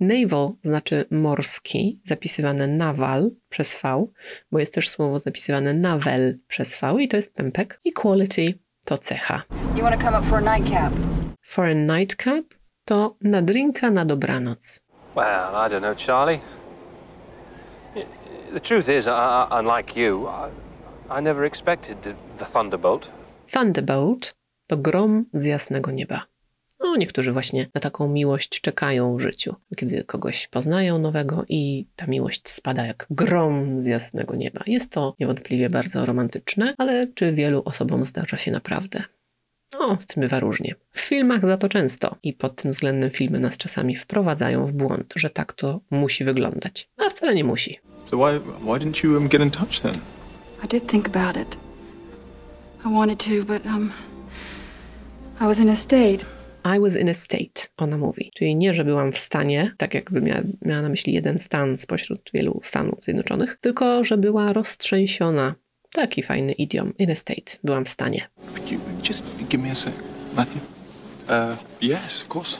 [0.00, 4.06] Naval znaczy morski, zapisywane naval przez V,
[4.52, 7.80] bo jest też słowo zapisywane navel przez V i to jest pępek.
[7.84, 8.54] I quality
[8.84, 9.42] to cecha.
[9.76, 10.92] You want to come up for a nightcap?
[11.42, 12.44] For a nightcap
[12.84, 14.80] to na drinka na dobranoc.
[15.16, 16.40] Well, I don't know, Charlie.
[17.96, 18.06] Y-
[18.52, 20.50] The truth is, I, I, unlike you, I,
[21.18, 23.10] I never expected the, the Thunderbolt.
[23.52, 24.34] Thunderbolt
[24.66, 26.22] to grom z jasnego nieba.
[26.80, 32.06] No, niektórzy właśnie na taką miłość czekają w życiu, kiedy kogoś poznają nowego i ta
[32.06, 34.60] miłość spada jak grom z jasnego nieba.
[34.66, 39.02] Jest to niewątpliwie bardzo romantyczne, ale czy wielu osobom zdarza się naprawdę?
[39.72, 40.74] No, z tym bywa różnie.
[40.92, 45.12] W filmach za to często i pod tym względem filmy nas czasami wprowadzają w błąd,
[45.16, 46.88] że tak to musi wyglądać.
[46.96, 47.78] A wcale nie musi.
[48.10, 49.94] So why why didn't you um, get in touch then?
[50.64, 51.58] I did think about it.
[52.86, 53.92] I wanted to, but, um,
[55.40, 56.39] I was in a state.
[56.64, 58.30] I was in a state, ona mówi.
[58.34, 62.30] Czyli nie, że byłam w stanie, tak jakby miała, miała na myśli jeden stan spośród
[62.34, 65.54] wielu Stanów Zjednoczonych, tylko że była roztrzęsiona.
[65.92, 66.92] Taki fajny idiom.
[66.98, 67.58] In a state.
[67.64, 68.28] Byłam w stanie.
[69.08, 69.94] Just give me a sec,
[70.36, 70.62] Matthew?
[71.28, 72.58] Uh, yes, of course.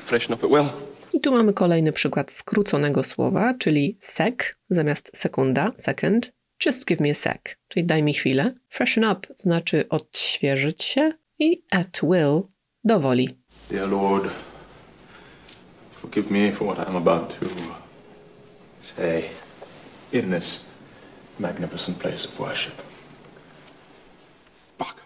[0.00, 0.66] Freshen up at well.
[1.12, 4.34] I tu mamy kolejny przykład skróconego słowa, czyli sec
[4.70, 6.32] zamiast sekunda, second.
[6.66, 8.54] Just give me a sec, czyli daj mi chwilę.
[8.68, 12.42] Freshen up znaczy odświeżyć się i at will
[12.86, 13.36] dowoli.
[13.68, 14.30] Dear Lord,
[16.00, 17.46] forgive me for what I'm about to
[18.80, 19.30] say
[20.12, 20.64] in this
[21.38, 22.74] magnificent place of worship.
[24.78, 25.02] Bugger.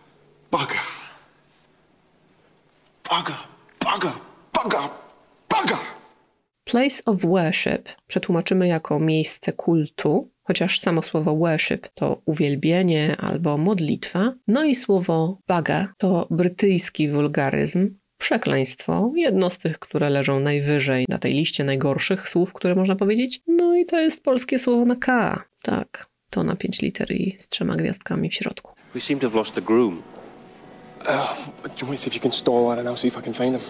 [0.52, 0.84] Bugger.
[3.04, 3.38] Bugger.
[3.80, 4.14] Bugger.
[4.52, 4.90] Bugger.
[5.48, 5.78] Bugger.
[6.64, 14.32] Place of worship przetłumaczymy jako miejsce kultu, chociaż samo słowo worship to uwielbienie albo modlitwa.
[14.48, 21.18] No i słowo baga to brytyjski wulgaryzm, przekleństwo, jedno z tych, które leżą najwyżej na
[21.18, 23.40] tej liście najgorszych słów, które można powiedzieć.
[23.46, 25.42] No i to jest polskie słowo na K.
[25.62, 28.74] Tak, to na pięć liter i z trzema gwiazdkami w środku.
[28.94, 30.02] We seem to have lost the groom.
[31.00, 31.06] Uh,
[31.62, 33.22] do you want to see if you can stall that and I'll see if I
[33.22, 33.62] can find them?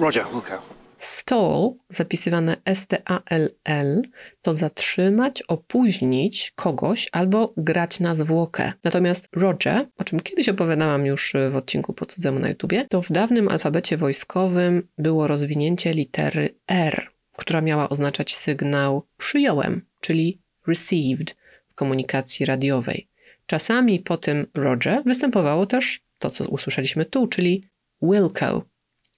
[0.00, 0.81] Roger, we'll go.
[1.02, 4.02] Stall, zapisywane S-T-A-L-L,
[4.42, 8.72] to zatrzymać, opóźnić kogoś albo grać na zwłokę.
[8.84, 13.12] Natomiast Roger, o czym kiedyś opowiadałam już w odcinku po cudzemu na YouTubie, to w
[13.12, 21.36] dawnym alfabecie wojskowym było rozwinięcie litery R, która miała oznaczać sygnał przyjąłem, czyli received
[21.68, 23.08] w komunikacji radiowej.
[23.46, 27.64] Czasami po tym Roger występowało też to, co usłyszeliśmy tu, czyli
[28.02, 28.62] Wilco,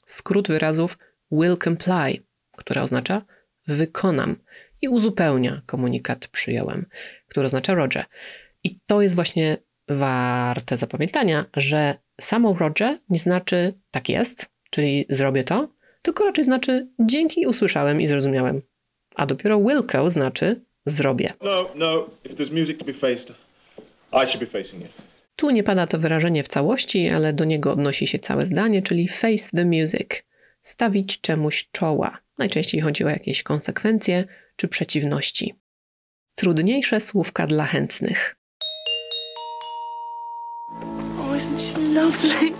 [0.06, 0.98] skrót wyrazów
[1.40, 2.22] will comply,
[2.56, 3.22] które oznacza
[3.66, 4.36] wykonam
[4.82, 6.86] i uzupełnia komunikat przyjąłem,
[7.28, 8.04] który oznacza Roger.
[8.64, 9.56] I to jest właśnie
[9.88, 15.68] warte zapamiętania, że samo Roger nie znaczy tak jest, czyli zrobię to,
[16.02, 18.62] tylko raczej znaczy dzięki usłyszałem i zrozumiałem.
[19.14, 21.32] A dopiero Wilco znaczy zrobię.
[21.42, 22.06] No, no.
[22.24, 23.32] If there's music to be faced,
[24.12, 24.92] I should be facing it.
[25.36, 29.08] Tu nie pada to wyrażenie w całości, ale do niego odnosi się całe zdanie, czyli
[29.08, 30.24] face the music.
[30.64, 32.18] Stawić czemuś czoła.
[32.38, 34.24] Najczęściej chodzi o jakieś konsekwencje
[34.56, 35.54] czy przeciwności.
[36.34, 38.36] Trudniejsze słówka dla chętnych.
[41.20, 42.56] Oh, isn't she lovely?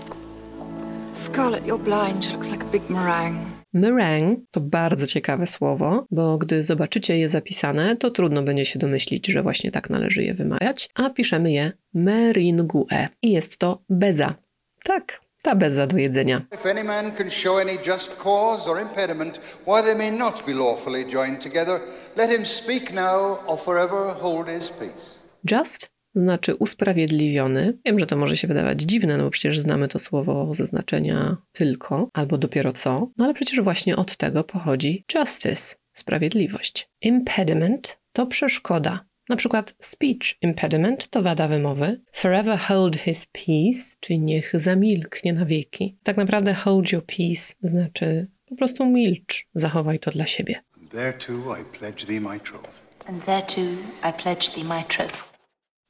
[1.13, 2.25] Scarlett, you're blind.
[2.25, 3.45] She looks like a big meringue.
[3.73, 9.27] Meringue to bardzo ciekawe słowo, bo gdy zobaczycie je zapisane, to trudno będzie się domyślić,
[9.27, 12.85] że właśnie tak należy je wymawiać, a piszemy je meringue
[13.21, 14.35] i jest to beza.
[14.83, 16.41] Tak, ta bez zadojedzenia.
[16.53, 20.53] If any man can show any just cause or impediment why they may not be
[20.53, 21.79] lawfully joined together,
[22.17, 25.19] let him speak now or forever hold his peace.
[25.51, 27.77] Just znaczy usprawiedliwiony.
[27.85, 31.37] Wiem, że to może się wydawać dziwne, no bo przecież znamy to słowo ze znaczenia
[31.51, 36.89] tylko albo dopiero co, no ale przecież właśnie od tego pochodzi justice, sprawiedliwość.
[37.01, 39.05] Impediment to przeszkoda.
[39.29, 42.01] Na przykład speech impediment to wada wymowy.
[42.11, 45.97] Forever hold his peace, czyli niech zamilknie na wieki.
[46.03, 50.63] Tak naprawdę hold your peace znaczy po prostu milcz, zachowaj to dla siebie.
[50.91, 52.85] Thereto I pledge thee my troth.
[53.07, 53.61] And thereto
[54.09, 55.35] I pledge thee my troth.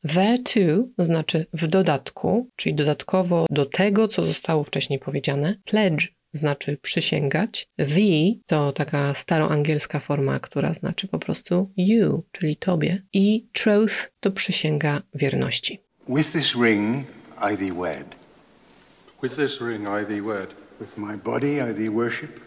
[0.07, 5.55] Thereto znaczy w dodatku, czyli dodatkowo do tego, co zostało wcześniej powiedziane.
[5.65, 7.67] Pledge znaczy przysięgać.
[7.77, 7.85] The
[8.45, 13.01] to taka staroangielska forma, która znaczy po prostu you, czyli tobie.
[13.13, 15.79] I troth to przysięga wierności.
[16.09, 17.07] With this ring
[17.51, 18.15] I thee wed.
[19.23, 20.49] With this ring I thee wed.
[20.79, 22.39] With my body I thee worship.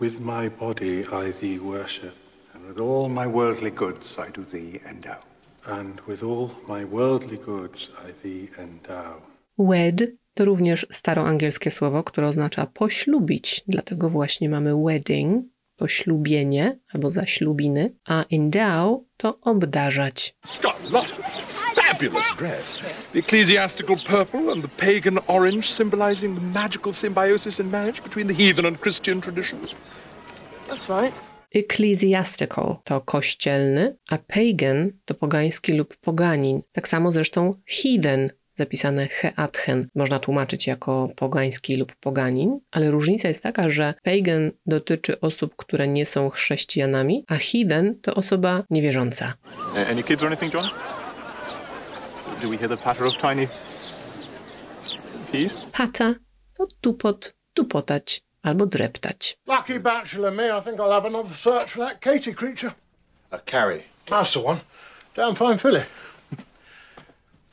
[0.00, 2.14] With my body I thee worship.
[2.54, 5.22] And with all my worldly goods I do thee endow.
[5.66, 9.22] And with all my worldly goods I thee endow.
[9.56, 15.44] Wed to również staroangielskie słowo, które oznacza poślubić, dlatego właśnie mamy wedding,
[15.76, 20.36] poślubienie albo zaślubiny, a endow to obdarzać.
[20.46, 20.76] Scott,
[21.74, 22.78] fabulous dress.
[23.12, 28.34] The ecclesiastical purple and the pagan orange symbolizing the magical symbiosis in marriage between the
[28.34, 29.76] heathen and Christian traditions.
[30.68, 31.14] That's right.
[31.50, 36.62] Ecclesiastical to kościelny, a pagan to pogański lub poganin.
[36.72, 43.42] Tak samo zresztą heathen zapisane heathen można tłumaczyć jako pogański lub poganin, ale różnica jest
[43.42, 49.34] taka, że pagan dotyczy osób, które nie są chrześcijanami, a heathen to osoba niewierząca.
[49.90, 50.64] Any kids or anything, John?
[52.42, 53.48] Do we hear the patter of tiny
[55.32, 55.52] feet?
[55.72, 56.14] Pata
[56.54, 59.36] to tupot, tupotać albo dreptać.
[59.46, 62.72] Lucky bachelor me, I think I'll have another search for that Katie creature.
[63.30, 63.82] A carry.
[64.06, 64.60] That's the one.
[65.16, 65.82] Damn fine filly.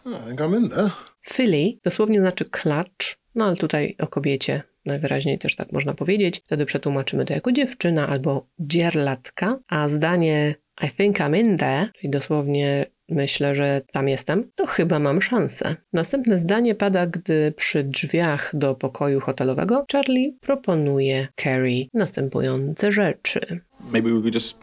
[0.05, 0.89] I think I'm in there.
[1.21, 6.41] Filly dosłownie znaczy klacz, no ale tutaj o kobiecie najwyraźniej też tak można powiedzieć.
[6.45, 12.09] Wtedy przetłumaczymy to jako dziewczyna albo dzierlatka, a zdanie I think I'm in there, czyli
[12.09, 15.75] dosłownie myślę, że tam jestem, to chyba mam szansę.
[15.93, 23.59] Następne zdanie pada, gdy przy drzwiach do pokoju hotelowego Charlie proponuje Carrie następujące rzeczy.
[23.91, 24.57] Maybe we could just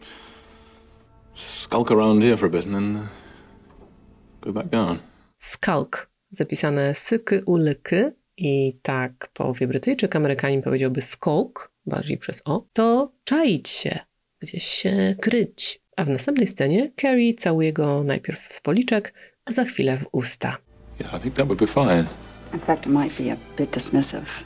[1.35, 3.07] skulk around here for a bit and then
[4.41, 5.08] go back down.
[5.39, 13.11] Skulk, zapisane syky, ulyky i tak połowie Brytyjczyk, Amerykanin powiedziałby skulk, bardziej przez o, to
[13.23, 13.99] czaić się,
[14.39, 15.81] gdzieś się kryć.
[15.95, 19.13] A w następnej scenie Carrie całuje go najpierw w policzek,
[19.45, 20.57] a za chwilę w usta.
[20.99, 22.05] Yeah, I think that would be fine.
[22.53, 24.43] In fact, it might be a bit dismissive.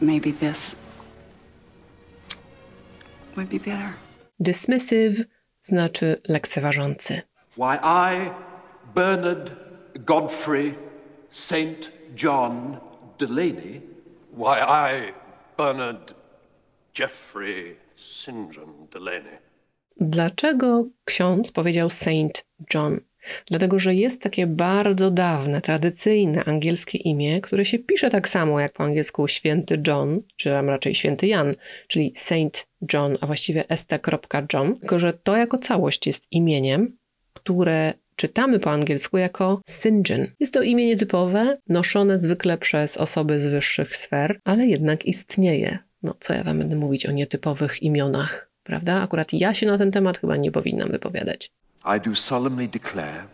[0.00, 0.76] Maybe this
[3.36, 3.88] would be better.
[4.40, 5.24] Dismissive
[5.62, 7.22] znaczy lekceważący.
[7.56, 8.30] Why I,
[8.94, 9.50] Bernard
[10.06, 10.74] Godfrey
[11.30, 11.90] St.
[12.22, 12.76] John
[13.18, 13.80] Delaney,
[14.36, 15.12] Why, I,
[15.56, 16.14] Bernard
[16.98, 18.56] Jeffrey St.
[18.56, 19.38] John Delaney.
[20.00, 23.00] Dlaczego ksiądz powiedział Saint John?
[23.46, 28.72] Dlatego, że jest takie bardzo dawne, tradycyjne angielskie imię, które się pisze tak samo jak
[28.72, 31.54] po angielsku święty John, czy raczej święty Jan,
[31.88, 36.96] czyli Saint John, a właściwie st.john, tylko że to jako całość jest imieniem,
[37.42, 40.08] które czytamy po angielsku jako St.
[40.08, 40.26] John.
[40.40, 45.78] Jest to imię nietypowe, noszone zwykle przez osoby z wyższych sfer, ale jednak istnieje.
[46.02, 49.02] No, co ja wam będę mówić o nietypowych imionach, prawda?
[49.02, 51.52] Akurat ja się na ten temat chyba nie powinnam wypowiadać.
[51.96, 53.24] I do solemnly declare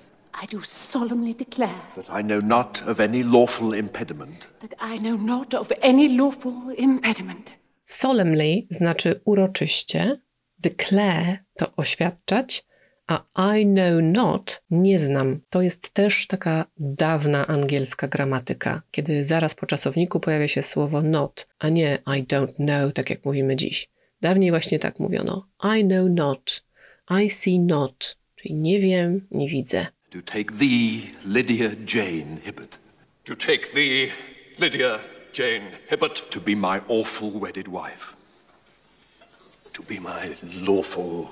[0.45, 5.23] I do solemnly declare that I know not of any lawful impediment that I know
[5.23, 10.21] not of any lawful impediment Solemnly znaczy uroczyście,
[10.59, 12.68] declare to oświadczać,
[13.09, 13.25] a
[13.59, 15.41] I know not nie znam.
[15.51, 21.49] To jest też taka dawna angielska gramatyka, kiedy zaraz po czasowniku pojawia się słowo not,
[21.59, 23.89] a nie I don't know, tak jak mówimy dziś.
[24.21, 25.47] Dawniej właśnie tak mówiono.
[25.79, 26.65] I know not,
[27.25, 29.87] I see not, czyli nie wiem, nie widzę.
[30.11, 32.79] to take thee, Lydia Jane Hibbert,
[33.25, 34.09] To take thee,
[34.59, 34.99] Lydia
[35.39, 38.17] Jane Hibbert, to be my awful wedded wife.
[39.73, 41.27] to be my lawful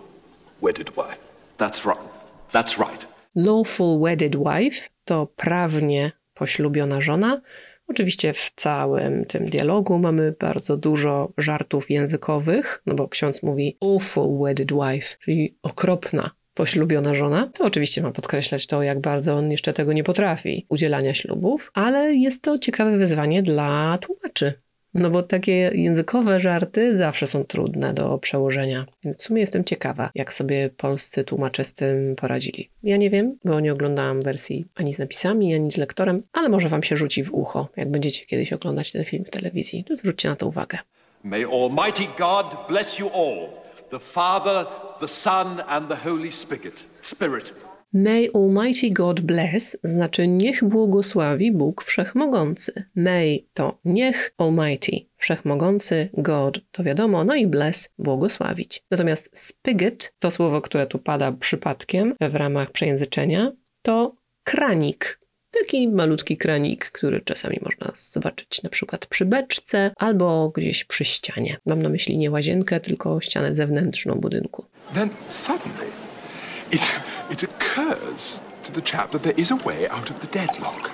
[0.62, 1.35] wedded wife.
[1.58, 2.08] That's right.
[2.52, 3.06] That's right.
[3.34, 7.40] Lawful wedded wife to prawnie poślubiona żona.
[7.88, 14.38] Oczywiście w całym tym dialogu mamy bardzo dużo żartów językowych, no bo ksiądz mówi awful
[14.38, 17.50] wedded wife, czyli okropna poślubiona żona.
[17.54, 22.14] To oczywiście ma podkreślać to, jak bardzo on jeszcze tego nie potrafi, udzielania ślubów, ale
[22.14, 24.52] jest to ciekawe wyzwanie dla tłumaczy.
[24.98, 28.86] No bo takie językowe żarty zawsze są trudne do przełożenia.
[29.04, 32.70] Więc w sumie jestem ciekawa, jak sobie polscy tłumacze z tym poradzili.
[32.82, 36.68] Ja nie wiem, bo nie oglądałam wersji ani z napisami, ani z lektorem, ale może
[36.68, 39.84] wam się rzuci w ucho, jak będziecie kiedyś oglądać ten film w telewizji.
[39.84, 40.78] To zwróćcie na to uwagę.
[41.24, 43.48] May Almighty God bless you all,
[43.90, 44.66] the Father,
[45.00, 46.84] the Son, and the Holy Spirit.
[47.02, 47.65] Spirit.
[47.96, 52.84] May Almighty God bless znaczy niech błogosławi Bóg Wszechmogący.
[52.94, 58.82] May to niech Almighty, Wszechmogący, God to wiadomo, no i bless błogosławić.
[58.90, 65.20] Natomiast spigot to słowo, które tu pada przypadkiem w ramach przejęzyczenia, to kranik.
[65.50, 71.56] Taki malutki kranik, który czasami można zobaczyć na przykład przy beczce albo gdzieś przy ścianie.
[71.66, 74.64] Mam na myśli nie łazienkę, tylko ścianę zewnętrzną budynku.
[74.94, 75.86] Then suddenly,
[76.72, 76.82] it,
[77.30, 80.90] it occurs to the chap that there is a way out of the deadlock.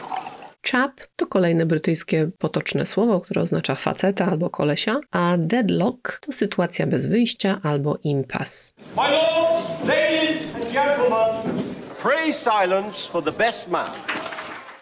[0.63, 6.87] Chap to kolejne brytyjskie potoczne słowo, które oznacza faceta albo kolesia, a deadlock to sytuacja
[6.87, 8.73] bez wyjścia albo impas.
[8.97, 11.63] My lords, ladies and gentlemen,
[12.03, 13.91] pray silence for the best man.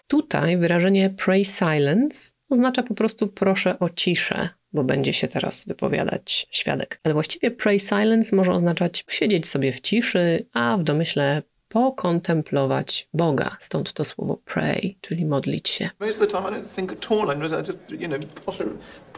[0.09, 6.47] Tutaj wyrażenie pray silence oznacza po prostu proszę o ciszę, bo będzie się teraz wypowiadać
[6.51, 7.01] świadek.
[7.05, 13.57] Ale właściwie pray silence może oznaczać siedzieć sobie w ciszy, a w domyśle pokontemplować Boga.
[13.61, 15.91] Stąd to słowo pray, czyli modlić się.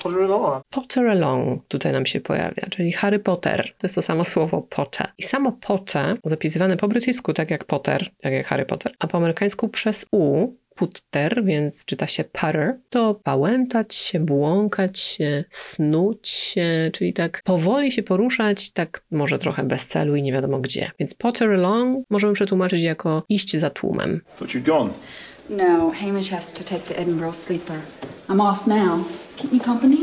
[0.04, 0.64] Along.
[0.70, 3.64] Potter along tutaj nam się pojawia, czyli Harry Potter.
[3.78, 5.08] To jest to samo słowo Potter.
[5.18, 9.18] I samo Potter, zapisywane po brytyjsku tak jak Potter, tak jak Harry Potter, a po
[9.18, 16.90] amerykańsku przez U, putter, więc czyta się putter, to pałętać się, błąkać się, snuć się,
[16.92, 20.90] czyli tak powoli się poruszać, tak może trochę bez celu i nie wiadomo gdzie.
[20.98, 24.20] Więc potter along możemy przetłumaczyć jako iść za tłumem.
[24.36, 24.90] Thought you'd gone.
[25.50, 27.80] No, Hamish has to take the Edinburgh sleeper.
[28.28, 29.04] I'm off now.
[29.36, 29.96] Keep me company?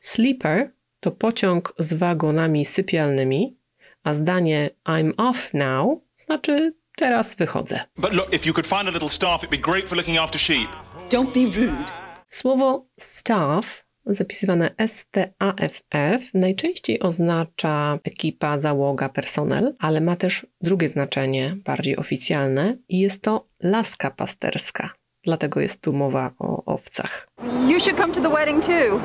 [0.00, 3.56] Sleeper to pociąg z wagonami sypialnymi,
[4.04, 7.80] a zdanie I'm off now znaczy teraz wychodzę.
[7.96, 10.40] But look, if you could find a little staff, it'd be great for looking after
[10.40, 10.68] sheep.
[11.10, 11.84] Don't be rude.
[12.28, 21.96] Słowo staff, zapisywane S-T-A-F-F, najczęściej oznacza ekipa, załoga, personel, ale ma też drugie znaczenie, bardziej
[21.96, 24.90] oficjalne, i jest to laska pasterska.
[25.24, 27.28] Dlatego jest tu mowa o owcach.
[27.68, 29.00] You should come to the wedding too.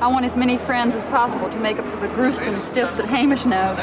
[0.00, 3.06] I want as many friends as possible to make up for the gruesome stiffs that
[3.06, 3.78] Hamish knows.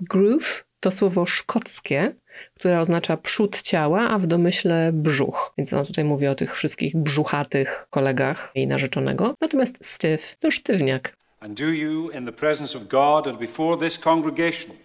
[0.00, 2.14] Groove to słowo szkockie,
[2.54, 5.54] które oznacza przód ciała, a w domyśle brzuch.
[5.58, 9.34] Więc ona tutaj mówi o tych wszystkich brzuchatych kolegach jej narzeczonego.
[9.40, 11.16] Natomiast stiff to sztywniak.
[11.40, 14.76] And do you, in the presence of God and before this congregation,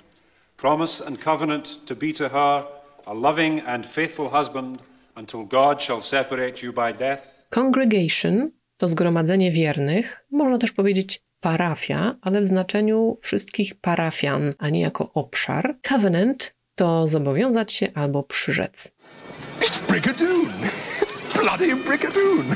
[0.58, 2.64] promise and covenant to be to her
[3.06, 4.78] a loving and faithful husband
[5.16, 7.46] until God shall separate you by death?
[7.50, 14.82] Congregation to zgromadzenie wiernych, można też powiedzieć parafia, ale w znaczeniu wszystkich parafian, a nie
[14.82, 15.76] jako obszar.
[15.88, 18.92] Covenant to zobowiązać się albo przyrzec.
[19.62, 20.54] It's Brigadoon!
[21.02, 22.56] It's bloody Brigadoon!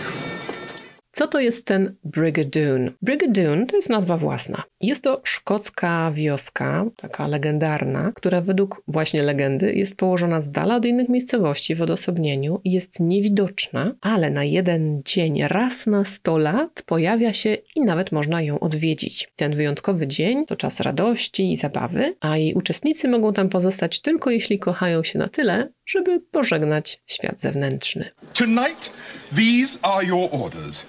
[1.15, 2.91] Co to jest ten Brigadoon?
[3.01, 4.63] Brigadoon to jest nazwa własna.
[4.81, 10.85] Jest to szkocka wioska, taka legendarna, która według właśnie legendy jest położona z dala od
[10.85, 16.83] innych miejscowości w odosobnieniu i jest niewidoczna, ale na jeden dzień raz na 100 lat
[16.85, 19.31] pojawia się i nawet można ją odwiedzić.
[19.35, 24.29] Ten wyjątkowy dzień to czas radości i zabawy, a jej uczestnicy mogą tam pozostać tylko
[24.29, 28.09] jeśli kochają się na tyle, żeby pożegnać świat zewnętrzny.
[28.33, 28.91] Tonight,
[29.35, 30.85] these are your orders.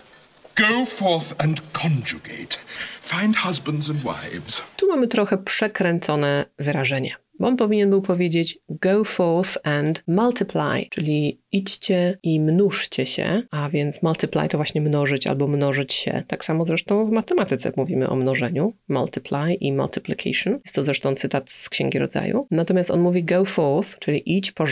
[0.56, 2.58] Go forth and conjugate.
[3.02, 4.62] Find husbands and wives.
[4.76, 7.16] Tu mamy trochę przekręcone wyrażenie.
[7.38, 13.68] Bo on powinien był powiedzieć go forth and multiply, czyli idźcie i mnóżcie się, a
[13.68, 16.22] więc multiply to właśnie mnożyć albo mnożyć się.
[16.26, 20.52] Tak samo zresztą w matematyce mówimy o mnożeniu, multiply i multiplication.
[20.64, 22.46] Jest to zresztą cytat z Księgi Rodzaju.
[22.50, 24.64] Natomiast on mówi go forth, czyli idź, po,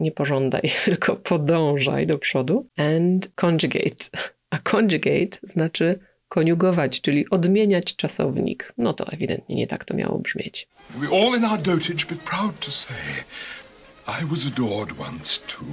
[0.00, 4.04] nie pożądaj, tylko podążaj do przodu and conjugate.
[4.56, 5.98] A conjugate znaczy
[6.28, 8.72] koniugować, czyli odmieniać czasownik.
[8.78, 10.68] No to ewidentnie nie tak to miało brzmieć.
[10.90, 12.96] We all in our dotage be proud to say,
[14.22, 15.66] I was adored once too.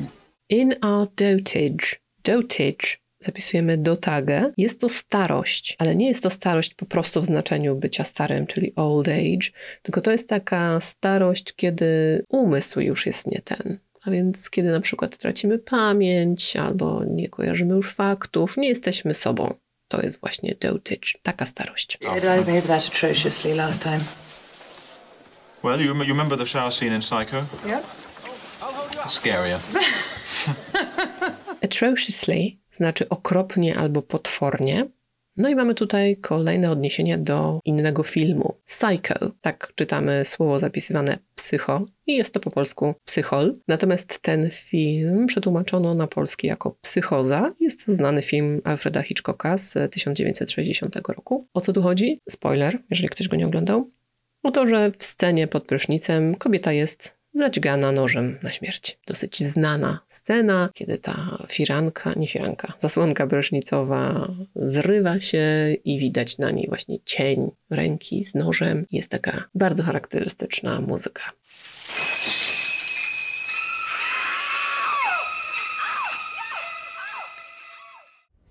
[0.50, 2.00] In our dotage.
[2.24, 4.52] Dotage zapisujemy dotagę.
[4.58, 8.76] Jest to starość, ale nie jest to starość po prostu w znaczeniu bycia starym, czyli
[8.76, 9.50] old age,
[9.82, 13.80] tylko to jest taka starość, kiedy umysł już jest nie ten.
[14.06, 19.54] A więc kiedy na przykład tracimy pamięć albo nie kojarzymy już faktów, nie jesteśmy sobą.
[19.88, 21.98] To jest właśnie dotage, taka starość.
[22.02, 24.00] I behave that atrociously last time?
[25.64, 27.46] Well, you, you remember the shower scene in Psycho?
[27.66, 27.84] Yep.
[29.08, 29.60] Scarier.
[31.66, 34.86] Atrociously znaczy okropnie albo potwornie.
[35.38, 38.56] No i mamy tutaj kolejne odniesienie do innego filmu.
[38.66, 43.56] Psycho, tak czytamy słowo zapisywane psycho i jest to po polsku psychol.
[43.68, 47.54] Natomiast ten film przetłumaczono na polski jako psychoza.
[47.60, 51.48] Jest to znany film Alfreda Hitchcocka z 1960 roku.
[51.54, 52.22] O co tu chodzi?
[52.30, 53.92] Spoiler, jeżeli ktoś go nie oglądał.
[54.44, 59.00] O to, że w scenie pod prysznicem kobieta jest zadźgana nożem na śmierć.
[59.08, 66.52] Dosyć znana scena, kiedy ta firanka, nie firanka, zasłonka prysznicowa zrywa się i widać na
[66.52, 68.86] niej właśnie cień ręki z nożem.
[68.92, 71.24] Jest taka bardzo charakterystyczna muzyka.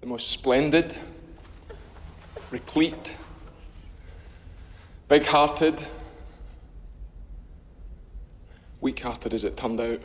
[0.02, 0.98] the most splendid,
[2.50, 3.12] replete,
[5.08, 5.80] big hearted,
[8.82, 10.00] weak hearted as it turned out,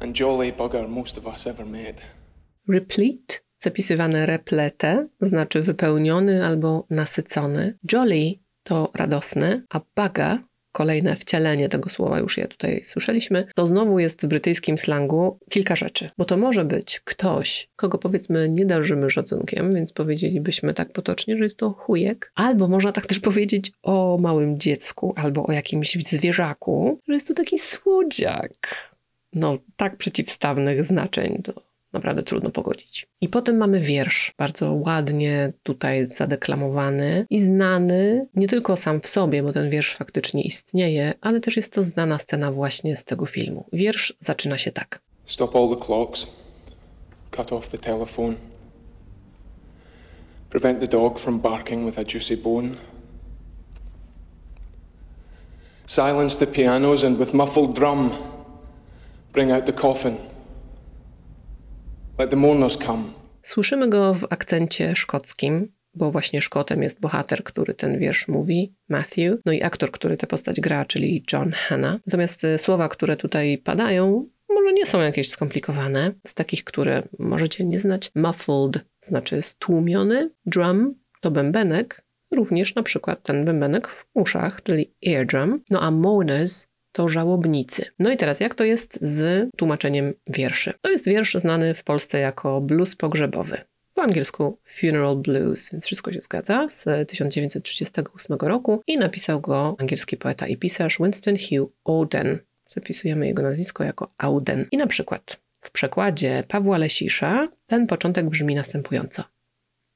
[0.00, 1.94] and jolly bugger most of us ever made.
[2.68, 7.78] Replete, zapisywane replete, znaczy wypełniony albo nasycony.
[7.92, 10.38] Jolly to radosny, a baga,
[10.76, 15.76] kolejne wcielenie tego słowa, już je tutaj słyszeliśmy, to znowu jest w brytyjskim slangu kilka
[15.76, 16.10] rzeczy.
[16.18, 21.44] Bo to może być ktoś, kogo powiedzmy nie darzymy szacunkiem, więc powiedzielibyśmy tak potocznie, że
[21.44, 22.32] jest to chujek.
[22.34, 27.34] Albo można tak też powiedzieć o małym dziecku, albo o jakimś zwierzaku, że jest to
[27.34, 28.52] taki słodziak.
[29.32, 31.65] No, tak przeciwstawnych znaczeń to
[31.96, 33.06] naprawdę trudno pogodzić.
[33.20, 39.42] I potem mamy wiersz, bardzo ładnie tutaj zadeklamowany i znany nie tylko sam w sobie,
[39.42, 43.64] bo ten wiersz faktycznie istnieje, ale też jest to znana scena właśnie z tego filmu.
[43.72, 45.00] Wiersz zaczyna się tak.
[45.26, 46.26] Stop all the clocks,
[47.30, 48.34] cut off the telephone,
[50.50, 52.68] prevent the dog from barking with a juicy bone.
[55.86, 58.10] Silence the pianos and with muffled drum,
[59.32, 60.12] bring out the coffin.
[60.12, 60.26] Let the mourners come.
[63.42, 69.38] Słyszymy go w akcencie szkockim, bo właśnie Szkotem jest bohater, który ten wiersz mówi, Matthew,
[69.44, 72.00] no i aktor, który tę postać gra, czyli John Hanna.
[72.06, 76.12] Natomiast y, słowa, które tutaj padają, może nie są jakieś skomplikowane.
[76.26, 83.22] Z takich, które możecie nie znać, muffled znaczy stłumiony, drum to bębenek, również na przykład
[83.22, 86.66] ten bębenek w uszach, czyli eardrum, no a mourners
[86.96, 87.84] to żałobnicy.
[87.98, 90.72] No i teraz, jak to jest z tłumaczeniem wierszy?
[90.80, 93.58] To jest wiersz znany w Polsce jako blues pogrzebowy.
[93.94, 100.16] Po angielsku Funeral Blues, więc wszystko się zgadza, z 1938 roku i napisał go angielski
[100.16, 102.38] poeta i pisarz Winston Hugh Auden.
[102.68, 104.66] Zapisujemy jego nazwisko jako Auden.
[104.70, 109.24] I na przykład w przekładzie Pawła Lesisza ten początek brzmi następująco.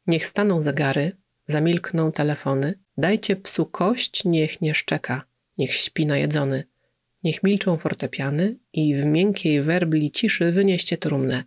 [0.06, 1.12] Niech staną zegary,
[1.46, 5.24] zamilkną telefony, dajcie psu kość, niech nie szczeka,
[5.58, 6.64] niech śpi najedzony,
[7.24, 11.44] Niech milczą fortepiany i w miękkiej werbli ciszy wynieście trumnę.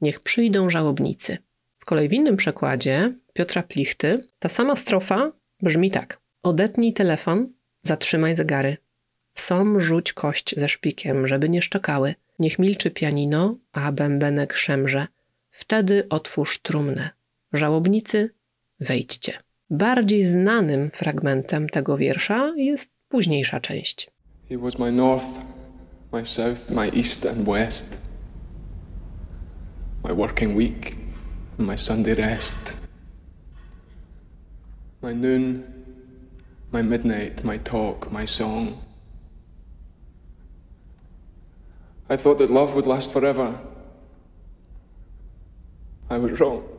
[0.00, 1.38] Niech przyjdą żałobnicy.
[1.78, 6.20] Z kolei w innym przekładzie Piotra Plichty ta sama strofa brzmi tak.
[6.42, 7.52] Odetnij telefon,
[7.82, 8.76] zatrzymaj zegary.
[9.34, 12.14] Psom rzuć kość ze szpikiem, żeby nie szczekały.
[12.38, 15.06] Niech milczy pianino, a bębenek szemrze.
[15.50, 17.10] Wtedy otwórz trumnę.
[17.52, 18.30] Żałobnicy,
[18.80, 19.38] wejdźcie.
[19.70, 24.10] Bardziej znanym fragmentem tego wiersza jest późniejsza część.
[24.48, 25.40] He was my north,
[26.12, 27.98] my south, my east and west,
[30.04, 30.96] my working week
[31.58, 32.74] and my Sunday rest,
[35.02, 35.72] my noon,
[36.70, 38.78] my midnight, my talk, my song.
[42.08, 43.58] I thought that love would last forever.
[46.08, 46.75] I was wrong.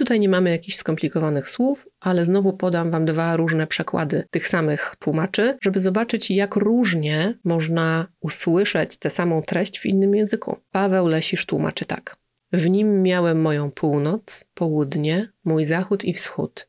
[0.00, 4.96] Tutaj nie mamy jakichś skomplikowanych słów, ale znowu podam Wam dwa różne przekłady tych samych
[4.98, 10.56] tłumaczy, żeby zobaczyć, jak różnie można usłyszeć tę samą treść w innym języku.
[10.72, 12.16] Paweł Lesisz tłumaczy tak.
[12.52, 16.68] W nim miałem moją północ, południe, mój zachód i wschód,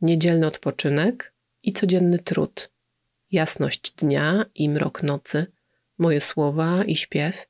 [0.00, 2.70] niedzielny odpoczynek i codzienny trud,
[3.32, 5.46] jasność dnia i mrok nocy,
[5.98, 7.48] moje słowa i śpiew.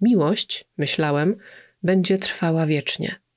[0.00, 1.36] Miłość, myślałem,
[1.82, 3.27] będzie trwała wiecznie.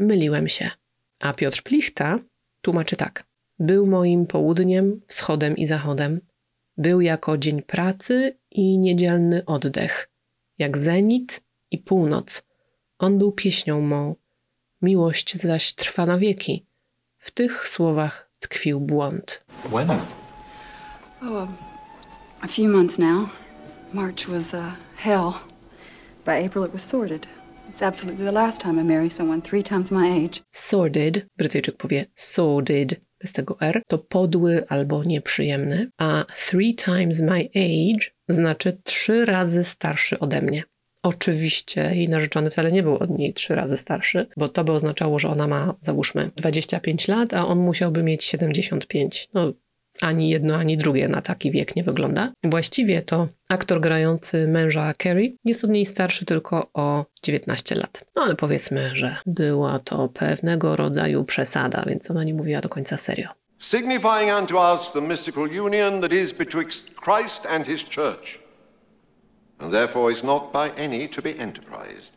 [0.00, 0.70] Myliłem się.
[1.18, 2.18] A Piotr Plichta
[2.62, 3.24] tłumaczy tak.
[3.58, 6.20] Był moim południem, wschodem i zachodem.
[6.76, 10.10] Był jako dzień pracy i niedzielny oddech.
[10.58, 12.42] Jak zenit i północ.
[12.98, 14.14] On był pieśnią mą.
[14.82, 16.66] Miłość zaś trwa na wieki.
[17.18, 19.44] W tych słowach tkwił błąd.
[19.64, 19.90] When?
[21.22, 21.48] Oh,
[22.40, 23.28] a few months now.
[23.92, 25.32] March was uh, hell.
[26.24, 27.39] By April, it was sorted.
[27.70, 30.42] It's absolutely the last time I marry someone three times my age.
[30.50, 37.48] Sordid, Brytyjczyk powie sordid, bez tego R, to podły albo nieprzyjemny, a three times my
[37.54, 40.64] age znaczy trzy razy starszy ode mnie.
[41.02, 45.18] Oczywiście jej narzeczony wcale nie był od niej trzy razy starszy, bo to by oznaczało,
[45.18, 49.28] że ona ma, załóżmy, 25 lat, a on musiałby mieć 75.
[49.34, 49.52] No,
[50.02, 52.32] ani jedno, ani drugie na taki wiek nie wygląda.
[52.44, 58.04] Właściwie to aktor grający męża Carrie jest od niej starszy tylko o 19 lat.
[58.16, 62.96] No ale powiedzmy, że była to pewnego rodzaju przesada, więc ona nie mówiła do końca
[62.96, 63.28] serio.
[63.58, 68.38] Signifying unto us the mystical union that is betwixt Christ and his church,
[69.58, 72.12] and therefore is not by any to be enterprised,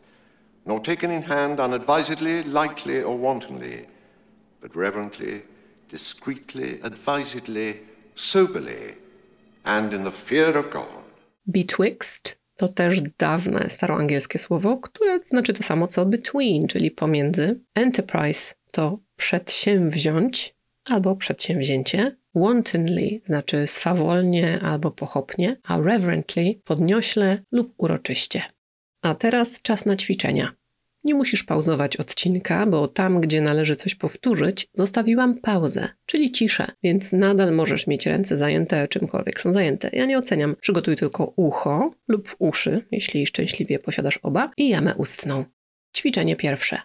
[0.66, 3.86] nor taken in hand unadvisedly, lightly, or wantonly,
[4.62, 5.42] but reverently,
[5.90, 7.74] discreetly, advisedly,
[8.14, 8.94] soberly,
[9.64, 11.04] and in the fear of God.
[11.46, 17.60] Betwixt to też dawne staroangielskie słowo, które znaczy to samo co between, czyli pomiędzy.
[17.74, 20.54] Enterprise to przedsięwziąć
[20.84, 22.16] albo przedsięwzięcie.
[22.34, 28.42] Wantonly znaczy swawolnie albo pochopnie, a reverently podniośle lub uroczyście.
[29.02, 30.52] A teraz czas na ćwiczenia.
[31.04, 37.12] Nie musisz pauzować odcinka, bo tam, gdzie należy coś powtórzyć, zostawiłam pauzę, czyli ciszę, więc
[37.12, 39.90] nadal możesz mieć ręce zajęte czymkolwiek są zajęte.
[39.92, 40.56] Ja nie oceniam.
[40.60, 45.44] Przygotuj tylko ucho lub uszy, jeśli szczęśliwie posiadasz oba, i jamę ustną.
[45.96, 46.78] Ćwiczenie pierwsze.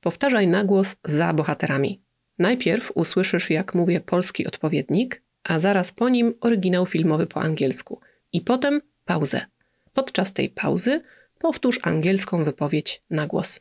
[0.00, 2.02] Powtarzaj na głos za bohaterami.
[2.38, 8.00] Najpierw usłyszysz, jak mówię polski odpowiednik, a zaraz po nim oryginał filmowy po angielsku.
[8.32, 9.40] I potem pauzę.
[9.92, 11.00] Podczas tej pauzy
[11.38, 13.60] powtórz angielską wypowiedź na głos.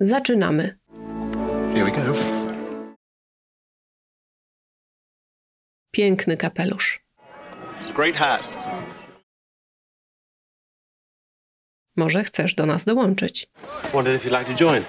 [0.00, 0.78] Zaczynamy.
[1.74, 2.14] Here we go.
[5.92, 7.00] Piękny kapelusz.
[7.94, 8.58] Great hat.
[11.96, 13.46] Może chcesz do nas dołączyć.
[13.92, 14.84] Wondered if you'd like to join.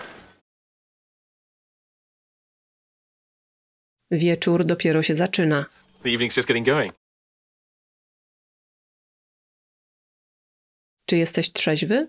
[4.11, 5.65] Wieczór dopiero się zaczyna.
[6.03, 6.98] The evening's just getting going.
[11.09, 12.07] Czy jesteś trzeźwy?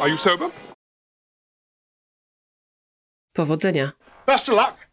[0.00, 0.50] Are you sober?
[3.32, 3.92] Powodzenia.
[4.26, 4.90] Best of luck.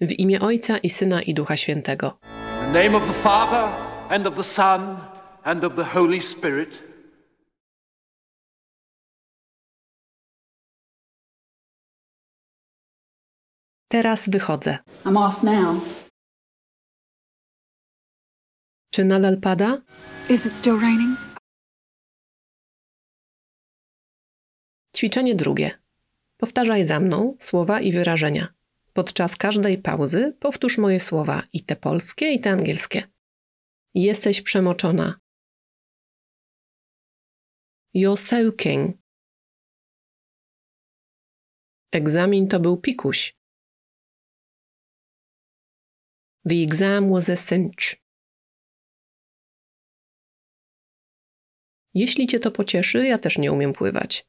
[0.00, 2.18] W imię Ojca i Syna i Ducha Świętego.
[2.66, 3.64] In the name of the Father,
[4.10, 4.96] and of the Son,
[5.42, 6.82] and of the Holy Spirit.
[13.88, 14.78] Teraz wychodzę.
[15.04, 15.82] I'm off now.
[18.90, 19.78] Czy nadal pada?
[20.30, 21.18] Is it still raining?
[24.96, 25.78] Ćwiczenie drugie.
[26.36, 28.54] Powtarzaj za mną słowa i wyrażenia.
[28.92, 33.02] Podczas każdej pauzy powtórz moje słowa i te polskie, i te angielskie.
[33.94, 35.20] Jesteś przemoczona.
[37.94, 38.96] You're soaking.
[41.92, 43.36] Egzamin to był pikuś.
[46.48, 48.07] The exam was a cinch.
[51.94, 54.28] Jeśli cię to pocieszy, ja też nie umiem pływać.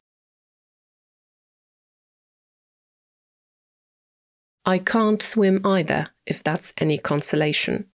[4.66, 7.90] I can't swim either, if that's any consolation.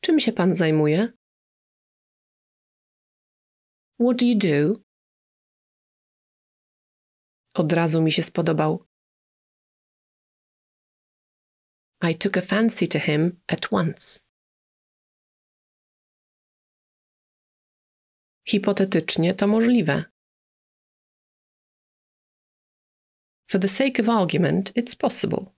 [0.00, 1.12] Czym się pan zajmuje?
[4.00, 4.80] What do you do?
[7.54, 8.86] Od razu mi się spodobał.
[12.02, 14.20] I took a fancy to him at once.
[18.44, 20.04] Hipotetycznie to możliwe.
[23.46, 25.54] For the sake of argument, it's possible.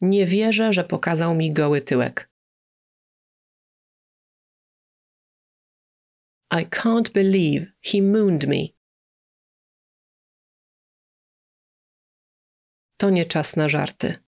[0.00, 2.30] Nie wierzę, że pokazał mi goły tyłek.
[6.50, 8.81] I can't believe he mooned me.
[13.02, 14.24] To nie czas na żarty.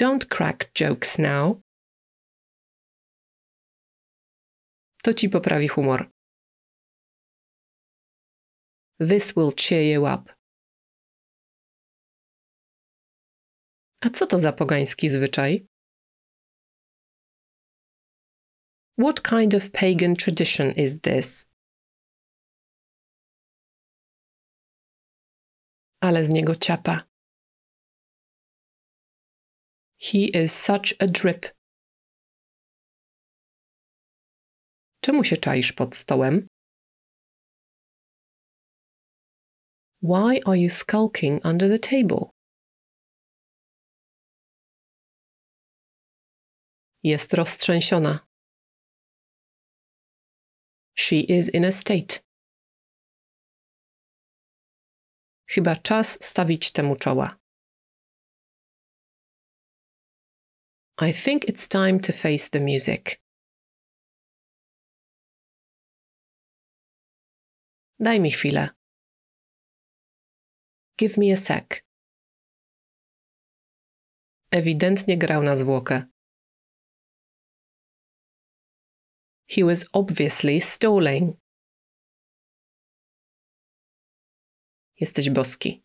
[0.00, 1.60] Don't crack jokes now.
[5.02, 6.10] To ci poprawi humor.
[9.00, 10.32] This will cheer you up.
[14.00, 15.66] A co to za pogański zwyczaj?
[18.98, 21.53] What kind of pagan tradition is this?
[26.06, 26.96] Ale z niego ciapa.
[29.98, 31.42] He is such a drip.
[35.00, 36.46] Czemu się czaisz pod stołem?
[40.02, 42.30] Why are you skulking under the table?
[47.02, 48.26] Jest roztrzęsiona.
[50.94, 52.23] She is in a state.
[55.46, 57.38] Chyba czas stawić temu czoła.
[61.00, 63.20] I think it's time to face the music.
[68.00, 68.68] Daj mi chwilę.
[70.98, 71.82] Give me a sec.
[74.50, 76.06] Ewidentnie grał na zwłokę.
[79.48, 81.43] He was obviously stalling.
[85.00, 85.84] Jesteś boski.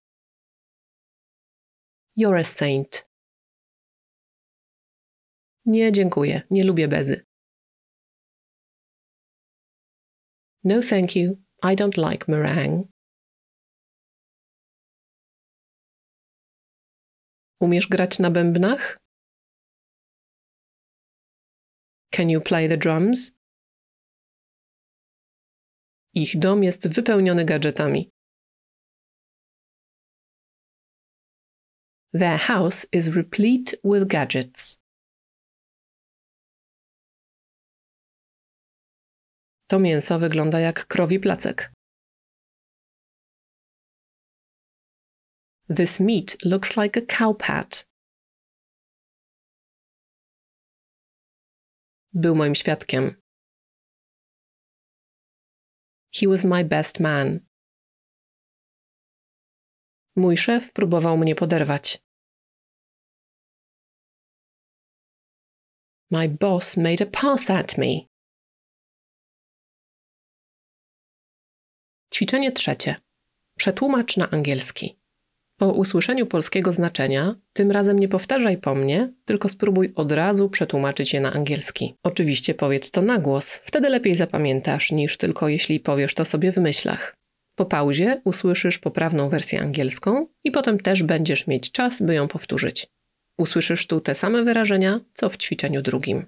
[2.17, 3.09] You're a saint.
[5.65, 6.41] Nie, dziękuję.
[6.51, 7.25] Nie lubię bezy.
[10.63, 11.37] No, thank you.
[11.63, 12.87] I don't like meringue.
[17.59, 18.97] Umiesz grać na bębnach?
[22.11, 23.31] Can you play the drums?
[26.13, 28.11] Ich dom jest wypełniony gadżetami.
[32.13, 34.79] Their house is replete with gadgets.
[39.67, 41.71] To mięso wygląda jak krowi placek.
[45.69, 47.85] This meat looks like a cow pat.
[52.13, 53.15] Był moim świadkiem.
[56.11, 57.48] He was my best man.
[60.19, 61.99] Mój szef próbował mnie poderwać.
[66.11, 67.85] My boss made a pass at me.
[72.13, 72.95] Ćwiczenie trzecie.
[73.57, 74.99] Przetłumacz na angielski.
[75.57, 81.13] Po usłyszeniu polskiego znaczenia, tym razem nie powtarzaj po mnie, tylko spróbuj od razu przetłumaczyć
[81.13, 81.95] je na angielski.
[82.03, 86.57] Oczywiście powiedz to na głos, wtedy lepiej zapamiętasz niż tylko jeśli powiesz to sobie w
[86.57, 87.18] myślach.
[87.59, 92.87] Po pauzie usłyszysz poprawną wersję angielską i potem też będziesz mieć czas, by ją powtórzyć.
[93.37, 96.25] Usłyszysz tu te same wyrażenia, co w ćwiczeniu drugim.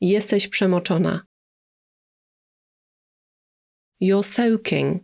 [0.00, 1.26] Jesteś przemoczona.
[4.02, 5.02] You're soaking.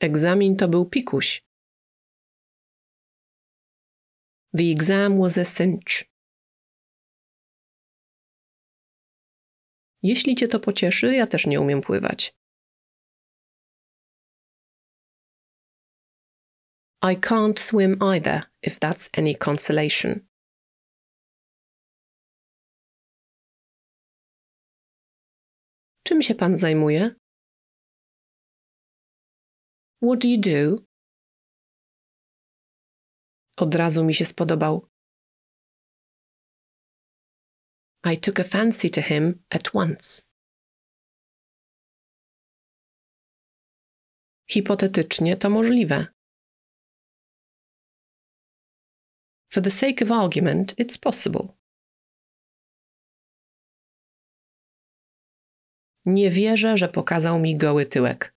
[0.00, 1.42] Egzamin to był pikuś.
[4.56, 6.04] The exam was a cinch.
[10.02, 12.34] Jeśli cię to pocieszy, ja też nie umiem pływać.
[17.02, 20.28] I can't swim either, if that's any consolation.
[26.02, 27.14] Czym się pan zajmuje?
[30.02, 30.82] What do you do?
[33.56, 34.88] Od razu mi się spodobał.
[38.04, 40.22] I took a fancy to him at once.
[44.46, 46.06] Hipotetycznie to możliwe.
[49.50, 51.48] For the sake of argument, it's possible.
[56.04, 58.34] Nie wierzę, że pokazał mi goły tyłek.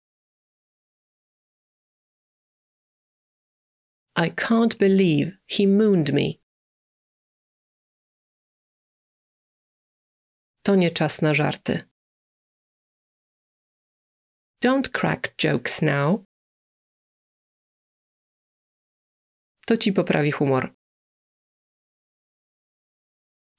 [4.18, 6.49] I can't believe he mooned me.
[10.64, 11.89] To nie czas na żarty.
[14.64, 16.24] Don't crack jokes now.
[19.66, 20.74] To ci poprawi humor.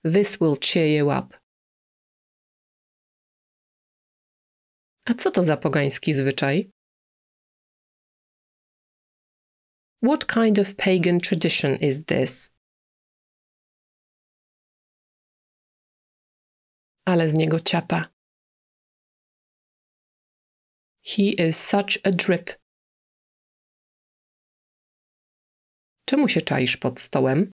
[0.04, 1.40] This will cheer you up.
[5.04, 6.70] A co to za pogański zwyczaj?
[10.02, 12.50] What kind of pagan tradition is this?
[17.10, 18.00] Ale z niego ciapa.
[21.02, 22.46] He is such a drip.
[26.08, 27.50] Czemu się czaisz pod stołem?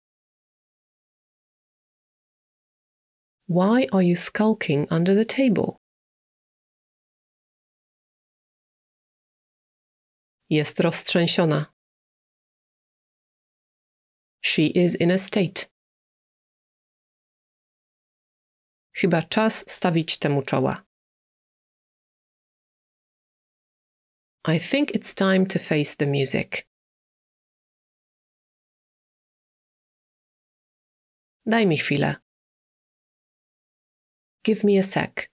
[3.48, 5.76] Why are you skulking under the table?
[10.50, 11.72] Jest roztrzęsiona.
[14.44, 15.71] She is in a state.
[18.94, 20.84] Chyba czas stawić temu czoła.
[24.48, 26.66] I think it's time to face the music.
[31.46, 32.16] Daj mi chwilę.
[34.44, 35.28] Give me a sec.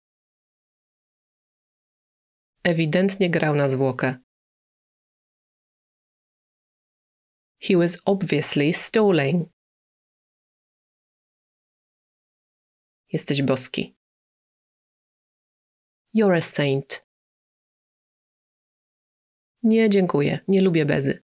[2.64, 4.18] Ewidentnie grał na zwłokę.
[7.60, 9.57] He was obviously stalling.
[13.12, 13.96] Jesteś boski.
[16.14, 17.06] You're a saint.
[19.62, 20.40] Nie, dziękuję.
[20.48, 21.22] Nie lubię bezy.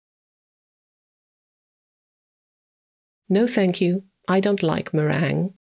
[3.28, 3.98] No, thank you.
[4.28, 5.54] I don't like meringue.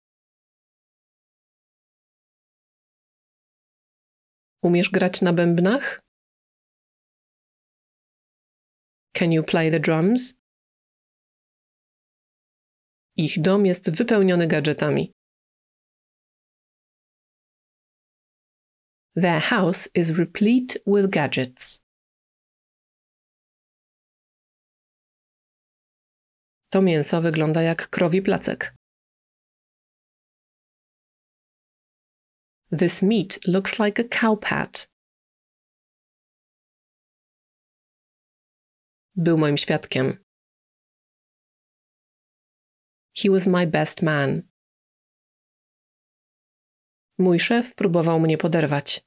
[4.61, 6.01] Umiesz grać na bębnach?
[9.14, 10.34] Can you play the drums?
[13.18, 15.14] Ich dom jest wypełniony gadżetami.
[19.16, 21.80] Their house is replete with gadgets.
[26.72, 28.76] To mięso wygląda jak krowi placek.
[32.72, 34.88] This meat looks like a cow pat.
[39.16, 40.24] Był moim świadkiem.
[43.16, 44.53] He was my best man.
[47.18, 49.05] Mój szef próbował mnie poderwać.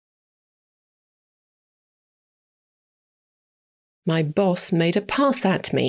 [4.06, 5.82] My boss made a pass at me.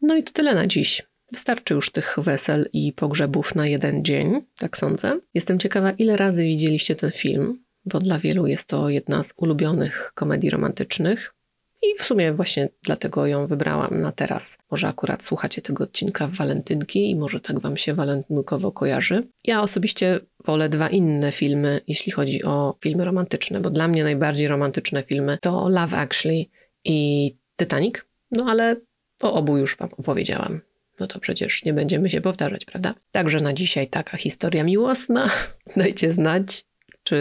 [0.00, 1.02] No i to tyle na dziś.
[1.32, 5.20] Wystarczy już tych wesel i pogrzebów na jeden dzień, tak sądzę.
[5.34, 10.12] Jestem ciekawa, ile razy widzieliście ten film, bo dla wielu jest to jedna z ulubionych
[10.14, 11.37] komedii romantycznych.
[11.82, 14.58] I w sumie właśnie dlatego ją wybrałam na teraz.
[14.70, 19.28] Może akurat słuchacie tego odcinka w walentynki i może tak wam się walentynkowo kojarzy.
[19.44, 24.48] Ja osobiście wolę dwa inne filmy, jeśli chodzi o filmy romantyczne, bo dla mnie najbardziej
[24.48, 26.44] romantyczne filmy to Love Actually
[26.84, 27.94] i Titanic.
[28.30, 28.76] No ale
[29.22, 30.60] o obu już wam opowiedziałam.
[31.00, 32.94] No to przecież nie będziemy się powtarzać, prawda?
[33.12, 35.30] Także na dzisiaj taka historia miłosna.
[35.76, 36.64] Dajcie znać,
[37.02, 37.18] czy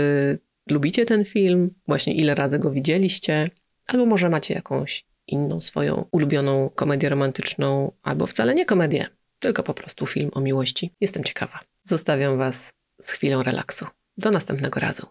[0.69, 3.49] lubicie ten film, właśnie ile razy go widzieliście,
[3.88, 9.07] albo może macie jakąś inną swoją ulubioną komedię romantyczną, albo wcale nie komedię,
[9.39, 10.93] tylko po prostu film o miłości.
[11.01, 11.59] Jestem ciekawa.
[11.83, 13.85] Zostawiam Was z chwilą relaksu.
[14.17, 15.07] Do następnego razu.